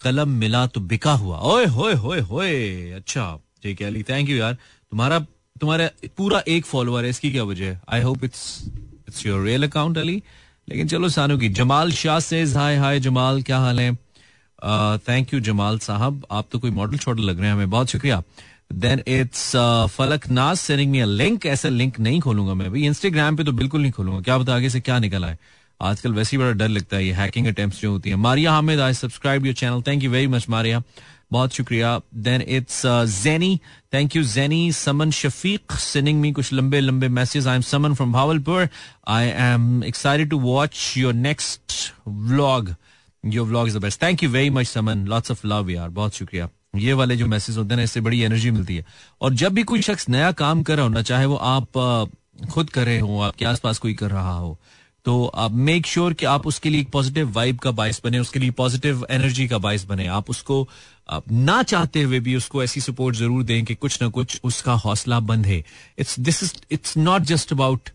कलम 0.00 0.28
मिला 0.38 0.66
तो 0.66 0.80
बिका 0.92 1.12
हुआ 1.20 1.38
ओए 1.52 1.66
होए 1.76 1.92
होए 2.06 2.20
होए 2.30 2.90
अच्छा 2.92 3.28
ठीक 3.62 3.80
है 3.80 3.86
अली 3.86 4.02
थैंक 4.08 4.28
यू 4.28 4.36
यार 4.36 4.54
तुम्हारा 4.54 5.18
तुम्हारा 5.60 5.88
पूरा 6.16 6.42
एक 6.48 6.66
फॉलोअर 6.66 7.04
है 7.04 7.10
इसकी 7.10 7.30
क्या 7.32 7.44
वजह 7.44 7.78
I 7.88 8.02
hope 8.02 8.24
it's 8.24 8.42
it's 9.08 9.24
your 9.26 9.44
real 9.44 9.66
account 9.66 9.98
Ali 9.98 10.22
लेकिन 10.68 10.88
चलो 10.88 11.08
सानू 11.08 11.36
की, 11.38 11.48
जमाल 11.50 11.92
शाह 11.92 12.18
से 12.20 12.42
हाय 12.44 12.76
हाय 12.76 13.00
जमाल, 13.00 13.42
क्या 13.42 13.58
हाल 13.58 13.80
है? 13.80 13.94
थैंक 14.98 15.34
यू 15.34 15.40
जमाल 15.42 15.78
साहब, 15.78 16.24
आप 16.30 16.46
तो 16.52 16.58
कोई 16.58 16.70
मॉडल 16.72 16.98
शॉडल 16.98 17.22
लग 17.22 17.38
रहे 17.38 17.46
हैं 17.46 17.54
हमें, 17.54 17.70
बहुत 17.70 17.90
शुक्रिया। 17.90 18.22
Then 18.72 19.02
it's 19.08 19.50
Falak 19.96 20.28
Naz 20.30 20.56
sending 20.56 20.90
me 20.92 21.04
link 21.06 21.46
ऐसा 21.46 21.68
लिंक 21.68 22.00
नहीं 22.00 22.20
खोलूँगा 22.20 22.54
मैं 22.54 22.70
भाई 22.70 22.82
इंस्टाग्राम 22.86 23.36
पे 23.36 23.44
तो 23.44 23.52
बिल्कुल 23.52 23.80
नहीं 23.80 23.92
खोलूँगा, 23.92 24.20
क्या 24.20 24.38
बता 24.38 24.54
आगे 24.54 24.70
से 24.70 24.80
क्या 24.80 24.98
निकल 24.98 25.24
आए। 25.24 25.36
आजकल 25.80 26.12
वैसे 26.12 26.36
ही 26.36 26.42
बड़ा 26.42 26.52
डर 26.52 26.68
लगता 26.68 26.96
है, 26.96 27.04
ये 27.06 27.12
हैकिंग 27.12 27.46
अटेम्प्ट 27.46 27.80
जो 27.80 27.90
होती 27.90 28.10
है। 28.10 28.16
Maria 28.16 28.52
Hamid 28.52 28.80
I 28.80 28.94
subscribe 28.94 29.46
your 29.46 29.54
channel 29.54 29.82
thank 29.86 30.02
you 30.02 30.10
very 30.10 30.26
much 30.26 30.48
Maria. 30.48 30.82
बहुत 31.32 31.52
शुक्रिया। 31.52 32.00
Then 32.14 32.42
it's 32.48 32.82
Jenny 33.22 33.58
thank 33.94 34.16
you 34.16 34.22
Jenny 34.22 34.72
Saman 34.72 35.10
Shafiq 35.10 35.72
sending 35.72 36.20
me 36.20 36.32
कुछ 36.32 36.52
लंबे 36.52 36.80
लंबे 36.80 37.08
message 37.08 37.46
I 37.46 37.56
am 37.56 37.62
Saman 37.62 37.94
from 37.94 38.12
Bahawalpur 38.12 38.68
I 39.08 39.26
am 39.26 39.82
excited 39.84 40.30
to 40.30 40.38
watch 40.38 40.92
your 40.96 41.14
next 41.14 41.72
vlog 42.08 42.74
your 43.24 43.46
vlog 43.46 43.68
is 43.68 43.78
the 43.78 43.82
best 43.82 44.02
thank 44.02 44.22
you 44.22 44.30
very 44.30 44.50
much 44.50 44.66
Saman 44.66 45.06
lots 45.06 45.30
of 45.30 45.46
love 45.46 45.70
यार 45.70 45.88
बहुत 45.88 46.14
शुक्रिया 46.14 46.48
ये 46.76 46.92
वाले 46.92 47.16
जो 47.16 47.26
message 47.26 47.56
होते 47.58 47.74
हैं 47.74 47.84
इससे 47.84 48.00
बड़ी 48.00 48.20
एनर्जी 48.20 48.50
मिलती 48.50 48.76
है 48.76 48.84
और 49.20 49.34
जब 49.34 49.52
भी 49.52 49.62
कोई 49.62 49.82
शख्स 49.82 50.08
नया 50.08 50.32
काम 50.32 50.62
कर 50.62 50.76
रहा 50.76 50.86
हो 50.86 50.92
ना 50.92 51.02
चाहे 51.02 51.26
वो 51.26 51.36
आप 51.36 51.78
खुद 52.50 52.70
कर 52.70 52.84
रहे 52.84 52.98
हो 52.98 53.20
आपके 53.20 53.44
आसपास 53.44 53.78
कोई 53.78 53.94
कर 53.94 54.10
रहा 54.10 54.32
हो 54.32 54.58
तो 55.06 55.26
आप 55.26 55.52
मेक 55.52 55.86
श्योर 55.86 56.08
sure 56.08 56.20
कि 56.20 56.26
आप 56.26 56.46
उसके 56.46 56.70
लिए 56.70 56.80
एक 56.80 56.88
पॉजिटिव 56.90 57.30
वाइब 57.32 57.58
का 57.58 57.70
बाइस 57.70 58.00
बने 58.04 58.18
उसके 58.18 58.38
लिए 58.38 58.50
पॉजिटिव 58.50 59.06
एनर्जी 59.10 59.48
का 59.48 59.58
बाइस 59.58 59.84
बने। 59.84 60.06
आप 60.06 60.30
उसको 60.30 60.68
आप 61.10 61.24
ना 61.32 61.62
चाहते 61.62 62.02
हुए 62.02 62.20
भी 62.20 62.36
उसको 62.36 62.62
ऐसी 62.62 62.80
सपोर्ट 62.80 63.16
ज़रूर 63.16 63.42
दें 63.42 63.64
कि 63.64 63.74
कुछ 63.74 64.02
ना 64.02 64.08
कुछ 64.08 64.40
उसका 64.44 64.72
हौसला 64.72 65.20
है। 65.46 65.64
It's 65.98 66.20
this 66.20 66.42
is 66.42 66.54
it's 66.70 66.96
not 66.96 67.22
just 67.22 67.52
about 67.52 67.90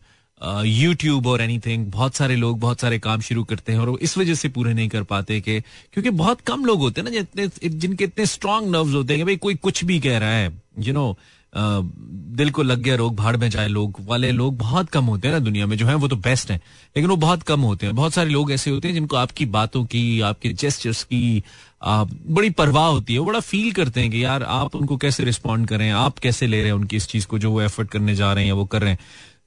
YouTube 0.66 1.28
और 1.28 1.42
एनीथिंग 1.42 1.86
बहुत 1.86 2.16
सारे 2.16 2.36
लोग 2.36 2.60
बहुत 2.60 2.80
सारे 2.80 3.00
काम 3.00 3.22
शुरू 3.22 3.44
करते 3.44 3.72
हैं 3.72 3.80
और 3.80 4.00
इस 4.02 4.18
वजह 4.18 4.34
से 4.34 4.50
पूरे 4.50 4.74
नहीं 4.74 4.90
कर 4.90 5.04
पाते 5.04 5.42
कि 5.42 5.60
क्योंकि 5.94 6.10
बहुत 6.10 6.42
कम 6.42 6.66
लोग 6.66 6.80
होते 6.80 7.02
हैं 7.02 7.12
ना 7.12 7.12
जितने 7.12 7.70
जिनके 7.70 8.04
इतने 8.04 8.26
स्ट्रांग 8.26 8.72
नर्व्स 8.72 8.94
होते 8.94 9.14
हैं 9.14 9.20
कि 9.20 9.26
भाई 9.26 9.36
कोई 9.36 9.56
कुछ 9.56 9.86
भी 9.86 10.00
कह 10.00 10.18
रहा 10.18 10.30
है 10.30 10.46
यू 10.46 10.84
you 10.84 10.94
नो 10.94 11.08
know, 11.08 11.22
दिल 11.54 12.50
को 12.52 12.64
लग 12.64 12.82
गया 12.82 12.96
रोग, 12.96 13.16
भाड़ 13.16 13.36
में 13.38 13.50
जाए 13.50 13.68
लोग, 13.68 13.96
वाले 14.02 14.32
लोग 14.32 14.58
बहुत 14.58 14.90
कम 14.90 15.06
होते 15.06 15.28
हैं 15.28 15.34
ना 15.36 15.40
दुनिया 15.40 15.66
में, 15.68 15.78
जो 15.78 15.86
है 15.86 15.96
वो 15.96 16.08
तो 16.08 16.16
बेस्ट 16.18 16.52
हैं, 16.52 16.58
लेकिन 16.96 17.10
वो 17.10 17.16
बहुत 17.16 17.44
कम 17.44 17.62
होते 17.62 17.86
हैं। 17.86 17.96
बहुत 17.96 18.14
सारे 18.14 18.30
लोग 18.30 18.52
ऐसे 18.52 18.72
होते 18.72 18.88
हैं 18.88 18.96
जिनको 18.96 19.16
आपकी 19.18 19.46
बातों 19.48 19.84
की, 19.86 20.22
आपके 20.22 20.50
जेस्टर्स 20.50 21.04
की 21.04 21.44
बड़ी 21.84 22.50
परवाह 22.50 22.88
होती 22.88 23.14
है। 23.14 23.20
बड़ा 23.20 23.40
फील 23.40 23.72
करते 23.72 24.02
हैं 24.02 24.12
कि 24.12 24.24
यार, 24.24 24.44
आप 24.44 24.76
उनको 24.76 24.98
कैसे 24.98 25.24
रिस्पॉन्ड 25.24 25.68
करें, 25.68 25.90
आप 25.92 26.20
कैसे 26.20 26.48
ले 26.48 26.58
रहे 26.58 26.68
हैं 26.68 26.74
उनकी 26.74 26.96
इस 26.96 27.08
चीज़ 27.08 27.28
को 27.28 27.40
जो 27.40 27.52
वो 27.52 27.62
एफर्ट 27.62 27.90
करने 27.90 28.16
जा 28.16 28.32
रहे 28.34 28.46
हैं 28.46 28.54
वो 28.54 28.66
कर 28.66 28.82
रहे 28.82 28.92
हैं। 28.92 29.00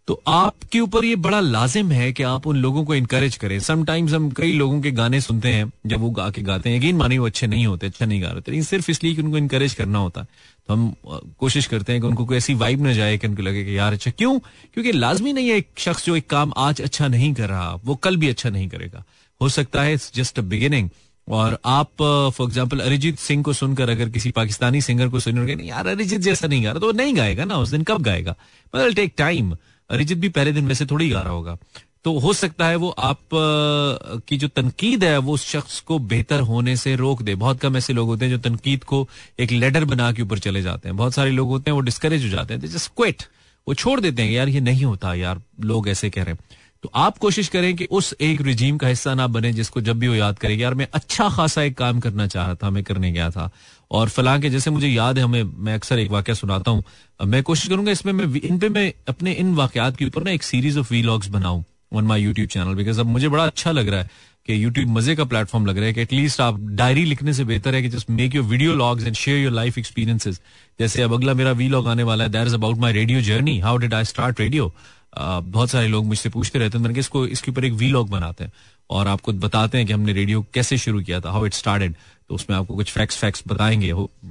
तो 0.09 0.23
आपके 0.29 0.81
ऊपर 0.81 1.05
ये 1.05 1.17
बड़ा 1.17 1.39
लाजिम 1.41 1.93
है 1.93 2.13
कि 2.13 2.23
आप 2.23 2.47
उन 2.47 2.57
लोगों 2.57 2.85
को 2.85 2.95
इनकरेज 2.95 3.37
करें। 3.37 3.59
समटाइम्स 3.61 4.13
हम 4.13 4.29
कई 4.31 4.53
लोगों 4.53 4.81
के 4.81 4.91
गाने 4.91 5.21
सुनते 5.21 5.49
हैं, 5.49 5.71
जब 5.87 6.01
वो 6.01 6.11
गा 6.11 6.29
के 6.31 6.43
गाते 6.43 6.71
हैं। 6.71 6.77
यकीन 6.77 6.97
मानी 6.97 7.19
वो 7.19 7.27
अच्छे 7.27 7.47
नहीं 7.47 7.67
होते 7.67 7.87
अच्छा 7.87 8.07
नहीं 8.07 8.23
गा 8.23 8.29
रहे 8.29 8.41
लेकिन 8.49 8.63
सिर्फ़ 8.63 8.91
इसलिए 8.91 9.15
कि 9.15 9.23
उनको 9.23 9.39
इनकरेज 9.39 9.75
करना 9.75 9.99
होता। 9.99 10.21
है 10.21 10.27
तो 10.69 10.75
हम 10.75 10.95
कोशिश 11.39 11.67
करते 11.67 11.93
हैं 11.93 12.01
कि 12.01 12.07
उनको 12.07 12.25
कोई 12.25 12.37
ऐसी 12.37 12.55
वाइब 12.55 12.87
न 12.87 12.93
जाए 12.95 13.17
कि 13.19 13.27
उनको 13.27 13.43
लगे 13.43 13.65
कि 13.65 13.77
यार 13.79 13.93
अच्छा 13.93 14.11
क्यों? 14.11 14.39
क्योंकि 14.75 14.93
लाजमी 14.93 15.33
नहीं 15.33 15.49
है 15.49 15.57
एक 15.57 15.69
शख्स 15.79 16.05
जो 16.07 16.17
एक 16.17 16.29
काम 16.31 16.53
आज 16.57 16.81
अच्छा 16.81 17.09
नहीं 17.09 17.33
कर 17.35 17.49
रहा, 17.49 17.75
वो 17.75 17.95
कल 17.97 18.17
भी 18.17 18.29
अच्छा 18.29 18.51
नहीं 18.51 18.69
करेगा। 18.69 19.05
हो 19.41 19.49
सकता 19.49 19.83
है 19.83 19.97
जस्ट 20.15 20.39
अ 20.39 20.43
बिगिनिंग 20.45 20.89
और 21.29 21.59
आप 21.65 21.91
फॉर 21.99 22.47
एग्ज़ाम्पल 22.47 22.81
अरिजीत 22.81 23.19
सिंह 23.19 23.43
को 23.43 23.53
सुनकर 23.53 23.91
अगर 23.91 24.09
किसी 24.09 24.31
पाकिस्तानी 24.31 24.81
सिंगर 24.81 25.09
को 25.09 25.21
सुनोगे 25.21 25.55
नहीं 25.55 25.69
यार, 25.69 25.87
अरिजीत 25.87 26.21
जैसा 26.21 26.47
नहीं 26.47 26.65
गा 26.65 26.71
रहा 26.71 26.81
तो 26.81 26.93
नहीं 26.93 27.17
गाएगा 27.17 27.45
ना, 27.45 27.57
उस 27.57 27.71
दिन 27.71 27.83
कब 27.83 28.03
गाएगा? 28.03 28.35
मतलब 28.75 28.95
टेक 28.95 29.15
टाइम 29.17 29.57
अरिजीत 29.91 30.19
भी 30.19 30.29
पहले 30.29 30.53
दिन 30.53 30.69
वैसे 30.69 30.87
थोड़ी 30.87 31.09
गा 31.11 31.21
रहा 31.21 31.33
होगा। 31.33 31.57
तो 32.05 32.19
हो 32.19 32.33
सकता 32.33 32.67
है 32.67 32.77
वो 32.77 32.89
आप 32.91 33.19
की 33.35 34.37
जो 34.37 34.49
तनकीद 34.49 35.05
है, 35.05 35.19
वो 35.19 35.35
उस 35.35 35.47
शख्स 35.47 35.79
को 35.81 35.99
बेहतर 35.99 36.41
होने 36.41 36.77
से 36.77 36.95
रोक 36.97 37.23
दे। 37.23 37.35
बहुत 37.35 37.61
कम 37.61 37.77
ऐसे 37.77 37.93
लोग 37.93 38.09
होते 38.09 38.25
हैं 38.25 38.33
जो 38.33 38.39
तनकीद 38.41 38.85
को 38.85 39.09
एक 39.41 39.53
लेडर 39.53 39.85
बना 39.85 40.11
के 40.13 40.23
ऊपर 40.23 40.39
चले 40.39 40.63
जाते 40.63 40.89
हैं। 40.89 40.97
बहुत 40.97 41.15
सारे 41.15 41.31
लोग 41.31 41.49
होते 41.49 41.71
हैं, 41.71 41.75
वो 41.75 41.81
डिस्करेज 41.81 42.25
हो 42.25 42.31
जाते 42.31 42.55
हैं। 42.55 42.61
जस्ट 42.61 42.91
क्विट 42.97 43.23
वो 43.67 43.75
छोड़ 43.75 44.01
देते 44.01 44.23
हैं 44.23 44.31
यार 44.31 44.49
ये 44.49 44.61
नहीं 44.61 44.85
होता, 44.85 45.15
यार 45.15 45.41
लोग 45.61 45.89
ऐसे 45.89 46.11
कह 46.11 46.23
रहे 46.23 46.35
हैं। 46.35 46.59
तो 46.83 46.91
आप 46.95 47.19
कोशिश 47.19 47.49
करें 47.49 47.75
कि 47.77 47.85
उस 47.91 48.15
एक 48.21 48.41
रिजीम 48.41 48.79
का 48.79 48.89
हिस्सा 48.89 49.15
ना 49.15 49.27
बने 49.27 49.53
जिसको 49.53 49.81
जब 49.81 49.99
भी 49.99 50.09
वो 50.09 50.15
याद 50.15 50.39
करेगी 50.39 50.63
यार 50.63 50.75
मैं 50.75 50.89
अच्छा 50.95 51.29
खासा 51.29 51.63
एक 51.63 51.77
काम 51.79 52.01
करना 52.01 52.27
चाह 52.27 52.47
रहा 52.47 52.55
था, 52.55 52.71
मैं 52.71 52.83
करने 52.85 53.13
गया 53.13 53.31
था। 53.31 53.51
और 53.91 54.09
फलां 54.09 54.41
के 54.41 54.51
जैसे 54.51 54.71
मुझे 54.71 54.89
याद 54.89 55.19
है, 55.19 55.25
हमें, 55.25 55.43
मैं 55.43 55.75
अक्सर 55.75 55.99
एक 55.99 56.11
वाक्य 56.11 56.35
सुनाता 56.35 56.71
हूँ। 56.71 56.83
मैं 57.21 57.43
कोशिश 57.43 57.69
करूँगा 57.69 57.93
इसमें 57.93 58.13
मैं, 58.13 58.41
इन 58.41 58.59
पे 58.59 58.69
मैं 58.69 58.93
अपने 59.09 59.33
इन 59.33 59.55
वाकयात 59.55 59.97
के 59.97 60.05
ऊपर 60.05 60.23
ना 60.23 60.31
एक 60.31 60.43
सीरीज़ 60.43 60.79
ऑफ़ 60.79 60.93
वीलॉग्स 60.93 61.29
बनाऊँ। 61.29 61.65
On 61.97 62.05
my 62.05 62.23
YouTube 62.23 62.49
channel 62.49 62.75
because 62.75 63.01
अब 63.01 63.07
मुझे 63.07 63.29
बड़ा 63.29 63.45
अच्छा 63.45 63.73
लग 63.73 63.89
रहा 63.89 64.01
है 64.01 64.11
कि 64.47 64.65
यूट्यूब 64.65 64.89
मज़े 64.89 65.17
का 65.17 65.25
प्लेटफॉर्म 65.25 65.67
लग 65.67 65.77
रहा 65.77 65.87
है 65.87 65.93
कि 65.93 66.01
एटलीस्ट 66.01 66.41
आप 66.41 66.61
डायरी 66.61 67.05
लिखने 67.05 67.33
से 67.33 67.45
बेहतर 67.45 67.75
है 67.75 67.83
कि 67.83 67.89
just 67.89 68.11
make 68.11 68.35
your 68.35 68.45
video 68.45 68.75
logs 68.75 69.05
and 69.05 69.15
share 69.15 69.39
your 69.39 69.53
life 69.53 69.79
experiences 69.79 70.41
जैसे 70.81 71.03
अब 71.03 71.13
अगला 71.13 71.35
मेरा 71.35 71.53
वी 71.53 71.69
लॉग 71.69 71.89
आने 71.89 72.03
वाला 72.03 72.25
है 72.25 72.31
that 72.31 72.47
is 72.47 72.55
about 72.55 72.77
my 72.77 72.93
radio 72.93 73.21
journey 73.21 73.59
how 73.59 73.77
did 73.77 73.95
I 73.95 74.05
start 74.05 74.41
radio 74.41 74.75
बहुत 75.19 75.71
सारे 75.71 75.89
लोग 75.89 76.07
मुझसे 76.07 76.29
पूछते 76.29 76.59
रहते 76.59 76.79
हैं, 76.79 76.85
मैंने 76.85 77.01
इसको, 77.01 77.27
इसके 77.27 77.51
ऊपर 77.51 77.65
एक 77.65 77.73
वी 77.73 77.89
लॉग 77.89 78.11
बनाते 78.11 78.45
हैं 78.45 78.53
और 78.91 79.09
आपको 79.09 79.33
बताते 79.33 79.79
हैं 79.79 79.87
कि 79.87 79.93
हमने 79.93 80.13
रेडियो 80.13 80.47
कैसे 80.55 80.79
शुरू 80.79 81.01
किया 81.01 81.21
था 81.21 81.31
हाउ 81.31 81.47
इट 81.47 81.55
स्टार्टेड 81.55 81.95
तो 82.31 82.35
उसमें 82.35 82.57
आपको 82.57 82.75
कुछ 82.75 82.91
फैक्ट्स 82.93 83.17
फैक्ट्स 83.19 83.43
बताएँगे। 83.49 83.91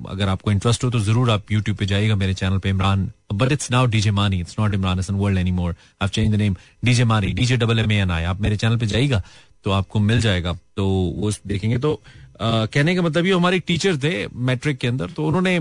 अगर 0.09 0.29
आपको 0.29 0.51
इंटरेस्ट 0.51 0.83
हो 0.83 0.89
तो 0.89 0.99
ज़रूर 1.01 1.31
आप 1.31 1.51
यूट्यूब 1.51 1.77
पे 1.77 1.85
जाइएगा 1.85 2.15
मेरे 2.15 2.33
चैनल 2.33 2.57
पे 2.57 2.69
Imran. 2.69 3.09
But 3.33 3.51
it's 3.51 3.71
now 3.71 3.85
DJ 3.87 4.11
Mani 4.11 4.39
it's 4.39 4.55
not 4.59 4.73
Imran 4.73 4.99
Hasan 4.99 5.15
world 5.15 5.39
any 5.39 5.51
more 5.51 5.75
I 6.01 6.07
change 6.09 6.33
the 6.33 6.35
name 6.35 6.55
DJ 6.85 7.03
Mani 7.03 7.31
DJ 7.33 7.57
double 7.57 7.79
M 7.79 7.91
N 7.91 8.11
I 8.11 8.23
आप 8.23 8.41
मेरे 8.41 8.57
चैनल 8.57 8.77
पे 8.77 8.85
जाइएगा 8.87 9.21
तो 9.63 9.71
आपको 9.71 9.99
मिल 9.99 10.21
जाएगा। 10.21 10.53
तो 10.53 10.89
वो 11.17 11.31
देखेंगे 11.47 11.77
तो 11.77 11.99
Uh, 12.33 12.67
कहने 12.73 12.95
का 12.95 13.01
मतलब 13.01 13.25
ये 13.25 13.33
हमारे 13.33 13.59
टीचर 13.59 13.97
थे 13.97 14.11
मैट्रिक 14.45 14.77
के 14.77 14.87
अंदर 14.87 15.09
तो 15.09 15.25
उन्होंने 15.25 15.55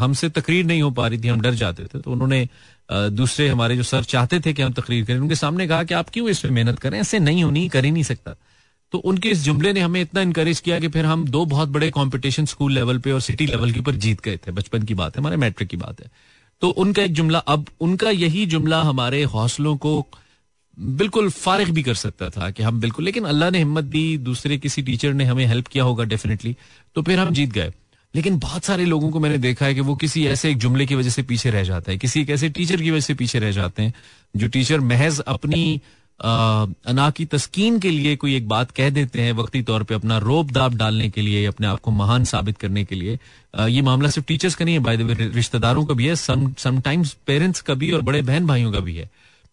हमसे 0.00 0.28
तकरीर 0.28 0.64
नहीं 0.64 0.82
हो 0.82 0.90
पा 0.90 1.06
रही 1.06 1.18
थी 1.18 1.28
हम 1.28 1.40
डर 1.40 1.54
जाते 1.54 1.84
थे। 1.84 1.98
तो 1.98 2.12
उन्होंने 2.12 2.48
दूसरे 3.12 3.48
हमारे 3.48 3.76
जो 3.76 3.82
सर 3.82 4.04
चाहते 4.04 4.40
थे 4.40 4.52
कि 4.52 4.62
हम 4.62 4.72
तकरीर 4.72 5.04
करें 5.04 5.18
उनके 5.18 5.34
सामने 5.34 5.66
कहा 5.68 5.82
कि 5.84 5.94
आप 5.94 6.10
क्यों 6.10 6.28
इसमें 6.28 6.52
मेहनत 6.52 6.78
करें? 6.78 6.98
ऐसे 7.00 7.18
नहीं 7.18 7.44
होनी 7.44 7.68
कर 7.68 7.84
ही 7.84 7.90
नहीं 7.90 8.02
सकता। 8.04 8.34
तो 8.92 8.98
उनके 8.98 9.28
इस 9.28 9.42
जुमले 9.44 9.72
ने 9.72 9.80
हमें 9.80 10.00
इतना 10.00 10.20
इनकरेज 10.20 10.60
किया 10.60 10.78
कि 10.80 10.88
फिर 10.88 11.06
हम 11.06 11.24
दो 11.28 11.44
बहुत 11.46 11.68
बड़े 11.68 11.90
कंपटीशन 11.90 12.44
स्कूल 12.44 12.72
लेवल 12.72 12.98
पे 12.98 13.12
और 13.12 13.20
सिटी 13.20 13.46
लेवल 13.46 13.72
के 13.72 13.80
ऊपर 13.80 13.96
जीत 13.96 14.20
गए 14.20 14.36
थे। 14.36 14.52
बचपन 14.52 14.82
की 14.82 14.94
बात 14.94 15.16
है, 15.16 15.20
हमारे 15.20 15.36
मैट्रिक 15.36 15.68
की 15.68 15.76
बात 15.76 16.00
है। 16.00 16.10
तो 16.62 16.68
उनका 16.68 17.02
एक 17.02 17.12
जुमला, 17.12 17.38
अब 17.38 17.66
उनका 17.80 18.10
यही 18.10 18.46
जुमला 18.46 18.82
हमारे 18.82 19.22
हौसलों 19.24 19.76
को 19.76 20.06
बिल्कुल 20.78 21.28
फारिग 21.30 21.68
भी 21.68 21.82
कर 21.82 21.94
सकता 21.94 22.28
था 22.30 22.50
कि 22.50 22.62
हम 22.62 22.80
बिल्कुल, 22.80 23.04
लेकिन 23.04 23.24
अल्लाह 23.24 23.50
ने 23.50 23.58
हिम्मत 23.58 23.84
दी, 23.84 24.16
दूसरे 24.18 24.58
किसी 24.58 24.82
टीचर 24.82 25.12
ने 25.12 25.24
हमें 25.24 25.44
हेल्प 25.46 25.66
किया 25.66 25.84
होगा 25.84 26.04
डेफिनेटली 26.04 26.56
तो 26.96 27.02
फिर 27.02 27.18
हम 27.18 27.30
जीत 27.30 27.52
गए। 27.52 27.72
लेकिन 28.14 28.38
बहुत 28.38 28.64
सारे 28.64 28.84
लोगों 28.84 29.10
को 29.10 29.20
मैंने 29.20 29.38
देखा 29.38 29.66
है 29.66 29.74
कि 29.74 29.80
वो 29.80 29.94
किसी 29.96 30.26
ऐसे 30.26 30.50
एक 30.50 30.58
जुमले 30.58 30.86
की 30.86 30.94
वजह 30.94 31.10
से 31.10 31.22
पीछे 31.22 31.50
रह 31.50 31.62
जाता 31.62 31.92
है, 31.92 31.98
किसी 31.98 32.20
एक 32.20 32.30
ऐसे 32.30 32.48
टीचर 32.48 32.82
की 32.82 32.90
वजह 32.90 33.00
से 33.00 33.14
पीछे 33.14 33.38
रह 33.38 33.50
जाते 33.50 33.82
हैं, 33.82 33.94
जो 34.36 34.48
टीचर 34.48 34.80
महज 34.80 35.20
अपनी 35.20 35.80
अना 36.20 37.08
की 37.10 37.24
तस्कीन 37.26 37.78
के 37.78 37.90
लिए 37.90 38.14
कोई 38.16 38.34
एक 38.36 38.48
बात 38.48 38.70
कह 38.70 38.90
देते 38.90 39.22
हैं 39.22 39.32
वक्ती 39.34 39.62
तौर 39.62 39.82
पे 39.82 39.94
अपना 39.94 40.18
रोब 40.18 40.50
दाब 40.50 40.74
डालने 40.74 41.08
के 41.10 41.20
लिए 41.20 41.44
अपने 41.46 41.66
आप 41.66 41.80
को 41.80 41.90
महान 41.92 42.24
साबित 42.24 42.58
करने 42.58 42.84
के 42.84 42.94
लिए। 42.94 43.18
ये 43.66 43.82
मामला 43.82 44.08
सिर्फ़ 44.10 44.26
टीचर्स 44.28 44.54
का 44.54 44.64
नहीं 44.64 44.74
है 44.74 44.80
बाय 44.80 44.96
द 44.96 45.02
वे 45.02 45.14
रिश्तेदारों 45.28 45.84
का 45.84 45.94
भी 45.94 46.06
है 46.06 46.14
समटाइम्स 46.16 47.12
पेरेंट्स 47.26 47.60
का 47.60 47.74
भी 47.74 47.90
और 47.92 48.02
बड़े 48.02 48.22
बहन 48.22 48.46
भाइयों 48.46 48.72
का 48.72 48.80
भी 48.80 48.94
है। 48.96 49.10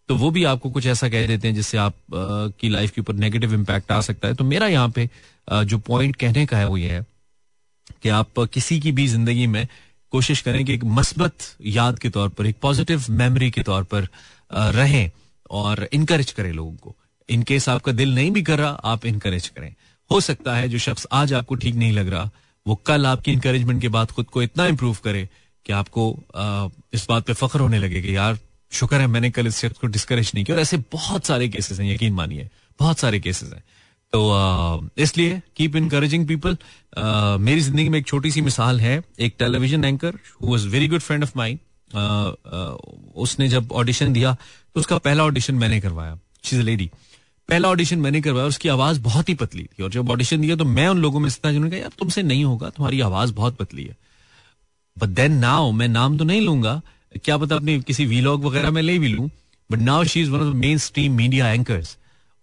तो 0.08 0.16
वो 0.16 0.30
भी 0.30 0.44
आपको 0.44 0.70
कुछ 0.70 0.86
ऐसा 0.86 1.08
कह 1.08 1.26
देते 1.26 1.48
हैं 1.48 1.54
जिससे 1.54 1.78
आप 1.78 1.94
की 2.12 2.68
लाइफ 2.68 2.90
के 2.90 3.00
ऊपर 3.00 3.14
नेगेटिव 3.14 3.54
इम्पैक्ट 3.54 3.92
आ 3.92 4.00
सकता 4.00 4.28
है। 4.28 4.34
तो 4.34 4.44
मेरा 4.44 4.66
यहाँ 4.68 4.88
पे 4.88 5.08
जो 5.48 5.78
पॉइंट 5.80 6.16
कहने 6.16 6.46
का 6.46 6.58
है 6.58 6.68
वो 6.68 6.76
ये 6.76 6.90
है 6.90 7.04
कि 8.02 8.08
आप 8.10 8.40
किसी 8.54 8.78
की 8.80 8.92
भी 8.92 9.06
ज़िंदगी 9.06 9.46
में 9.46 9.66
कोशिश 10.12 10.40
करें 10.40 10.64
कि 10.64 10.74
एक 10.74 10.84
मस्बत 10.86 11.34
याद 11.66 11.98
के 11.98 12.08
तौर 12.10 12.28
पर, 12.28 12.46
एक 12.46 12.56
पॉजिटिव 12.62 13.04
मेमोरी 13.10 13.50
के 13.50 13.62
तौर 13.62 13.82
पर 13.84 14.08
रहें। 14.52 15.10
और 15.54 15.88
इनकरेज 15.92 16.30
करें 16.32 16.52
लोगों 16.52 16.74
को। 16.74 16.94
इनकेस 17.28 17.68
आपका 17.68 17.92
दिल 17.92 18.14
नहीं 18.14 18.30
भी 18.30 18.42
कर 18.42 18.58
रहा 18.58 18.70
आप 18.84 19.06
इनकरेज 19.06 19.48
करें। 19.48 19.74
हो 20.10 20.20
सकता 20.22 20.56
है 20.56 20.68
जो 20.68 20.78
शख्स 20.80 21.06
आज 21.12 21.32
आपको 21.34 21.54
ठीक 21.56 21.74
नहीं 21.74 21.92
लग 21.92 22.08
रहा 22.08 22.30
वो 22.66 22.74
कल 22.86 23.06
आपकी 23.06 23.32
इंकरेजमेंट 23.32 23.80
के 23.82 23.88
बाद 23.88 24.10
खुद 24.10 24.26
को 24.26 24.42
इतना 24.42 24.66
इंप्रूव 24.66 24.96
करे 25.04 25.28
कि 25.66 25.72
आपको 25.72 26.10
आ, 26.36 26.68
इस 26.94 27.06
बात 27.08 27.26
पे 27.26 27.32
फख्र 27.34 27.60
होने 27.60 27.78
लगे 27.78 28.02
कि 28.02 28.16
यार 28.16 28.38
शुक्र 28.72 29.00
है 29.00 29.06
मैंने 29.06 29.30
कल 29.30 29.46
इस 29.46 29.58
शख्स 29.58 29.78
को 29.78 29.86
डिस्करेज 29.88 30.30
नहीं 30.34 30.44
किया। 30.44 30.56
और 30.56 30.62
ऐसे 30.62 30.76
बहुत 30.92 31.26
सारे 31.26 31.48
केसेस 31.48 31.80
हैं 31.80 31.92
यकीन 31.92 32.12
मानिए 32.12 32.48
बहुत 32.80 32.98
सारे 32.98 33.20
केसेस 33.20 33.52
हैं। 33.52 33.62
तो 34.12 34.90
इसलिए 34.98 35.40
कीप 35.56 35.76
इनकरेजिंग 35.76 36.26
पीपल 36.28 36.56
मेरी 37.40 37.60
ज़िंदगी 37.60 37.88
में 37.88 37.98
एक 37.98 38.06
छोटी 38.06 38.30
सी 38.30 38.40
मिसाल 38.40 38.80
है 38.80 39.02
एक 39.20 39.34
television 39.38 39.84
anchor 39.84 40.18
who 40.42 40.56
very 40.68 40.88
good 40.88 41.00
friend 41.00 41.22
of 41.22 41.32
mine 41.36 41.58
उसने 41.94 43.48
जब 43.48 43.72
ऑडिशन 43.72 44.12
दिया 44.12 44.36
तो 44.74 44.80
उसका 44.80 44.98
पहला 44.98 45.24
ऑडिशन 45.24 45.54
मैंने 45.54 45.80
करवाया। 45.80 46.18
शी 46.44 46.62
लेडी 46.62 46.90
पहला 47.48 47.68
ऑडिशन 47.68 47.98
मैंने 47.98 48.20
करवाया, 48.20 48.46
उसकी 48.46 48.68
आवाज़ 48.68 49.00
बहुत 49.00 49.28
ही 49.28 49.34
पतली 49.34 49.62
थी। 49.62 49.82
और 49.82 49.90
जब 49.90 50.10
ऑडिशन 50.10 50.40
दिया 50.40 50.56
तो 50.56 50.64
मैं 50.64 50.86
उन 50.88 50.98
लोगों 50.98 51.20
में 51.20 51.28
से 51.28 51.40
था 51.44 51.50
जिन्होंने 51.52 51.70
कहा, 51.70 51.80
यार, 51.80 51.90
तुमसे 51.98 52.22
नहीं 52.22 52.44
होगा, 52.44 52.68
तुम्हारी 52.70 53.00
आवाज़ 53.00 53.32
बहुत 53.34 53.56
पतली 53.56 53.84
है। 53.84 53.96
बट 54.96 55.08
देन 55.10 55.32
नाउ 55.38 55.70
मैं 55.72 55.88
नाम 55.88 56.16
तो 56.18 56.24
नहीं 56.24 56.40
लूँगा। 56.40 56.80
क्या 57.24 57.36
पता 57.38 57.56
अपनी 57.56 57.80
किसी 57.82 58.06
वीलॉग 58.06 58.44
वगैरह 58.44 58.70
में 58.70 58.80
ले 58.82 58.98
भी 58.98 59.08
लूँ। 59.08 59.28
But 59.70 59.78
now 59.80 60.04
she 60.04 60.22
is 60.22 60.30
one 60.30 60.48
of 60.48 60.54
mainstream 60.78 61.12
media 61.12 61.48
anchors 61.52 61.96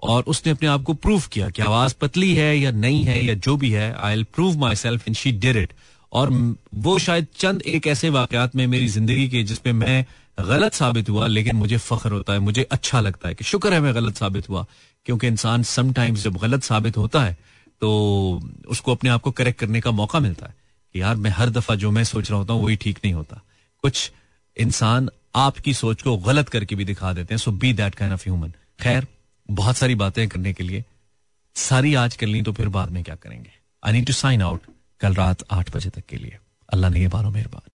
और 0.03 0.23
उसने 0.23 0.51
अपने 0.51 0.67
आप 0.69 0.83
को 0.83 0.93
प्रूव 0.95 1.23
किया 1.31 1.49
कि 1.49 1.61
आवाज़ 1.61 1.93
पतली 2.01 2.33
है 2.35 2.57
या 2.59 2.71
नहीं 2.71 3.03
है 3.03 3.23
या 3.25 3.33
जो 3.35 3.55
भी 3.57 3.71
है 3.71 3.93
I 3.93 4.15
will 4.15 4.23
prove 4.35 4.57
myself 4.75 5.07
in 5.07 5.13
she 5.13 5.31
did 5.31 5.57
it 5.57 5.73
और 6.13 6.29
वो 6.75 6.97
शायद 6.99 7.27
चंद 7.35 7.61
एक 7.63 7.87
ऐसे 7.87 8.09
वाकयात 8.09 8.55
में 8.55 8.65
मेरी 8.67 8.87
ज़िंदगी 8.89 9.27
के 9.29 9.43
जिसपे 9.43 9.71
मैं 9.73 10.05
गलत 10.39 10.73
साबित 10.73 11.09
हुआ, 11.09 11.27
लेकिन 11.27 11.55
मुझे 11.55 11.77
फख्र 11.77 12.11
होता 12.11 12.33
है, 12.33 12.39
मुझे 12.39 12.63
अच्छा 12.63 12.99
लगता 13.01 13.27
है 13.29 13.35
कि 13.35 13.43
शुक्र 13.43 13.73
है 13.73 13.79
मैं 13.79 13.93
गलत 13.95 14.17
साबित 14.17 14.49
हुआ। 14.49 14.65
क्योंकि 15.05 15.27
इंसान 15.27 15.63
समटाइम्स 15.63 16.23
जब 16.23 16.37
गलत 16.37 16.63
साबित 16.63 16.97
होता 16.97 17.23
है 17.23 17.37
तो 17.81 17.89
उसको 18.67 18.91
अपने 18.91 19.09
आप 19.09 19.21
को 19.21 19.31
करेक्ट 19.31 19.59
करने 19.59 19.79
का 19.81 19.91
मौका 19.91 20.19
मिलता 20.19 20.47
है 20.47 20.53
कि 20.95 21.01
यार 21.01 21.15
मैं 21.15 21.31
हर 21.31 21.49
दफ़ा 21.49 21.75
जो 21.75 21.91
मैं 21.91 22.03
सोच 22.03 22.29
रहा 22.29 22.39
होता 22.39 22.53
हूँ, 22.53 22.63
वही 22.65 22.75
ठीक 22.75 22.99
नहीं 23.03 23.13
होता। 23.13 23.41
कुछ 23.83 24.11
इंसान 24.57 25.09
आपकी 25.35 25.73
सोच 25.73 26.01
को 26.01 26.15
गलत 26.19 26.49
करके 26.49 26.75
भी 26.75 26.85
दिखा 26.85 27.13
देते 27.13 27.33
हैं 27.33 27.39
so 27.39 27.51
be 27.53 27.73
that 27.73 27.95
kind 27.95 28.13
of 28.13 28.23
human 28.23 28.53
खैर, 28.79 29.07
बहुत 29.49 29.77
सारी 29.77 29.95
बातें 29.95 30.27
करने 30.27 30.53
के 30.53 30.63
लिए। 30.63 30.83
सारी 31.55 31.93
आज 31.95 32.15
कर 32.15 32.27
ली 32.27 32.41
तो 32.41 32.51
फिर 32.53 32.67
बाद 32.69 32.91
में 32.91 33.03
क्या 33.03 33.15
करेंगे? 33.15 33.51
I 33.83 33.93
need 33.93 34.05
to 34.05 34.13
sign 34.13 34.41
out 34.41 34.61
कल 35.01 35.13
रात 35.13 35.43
आठ 35.51 35.75
बजे 35.75 35.89
तक 35.89 36.03
के 36.05 36.17
लिए। 36.17 36.37
अल्लाह 36.73 36.91
ने 36.91 37.07
बारो 37.07 37.29
मेहरबान। 37.29 37.69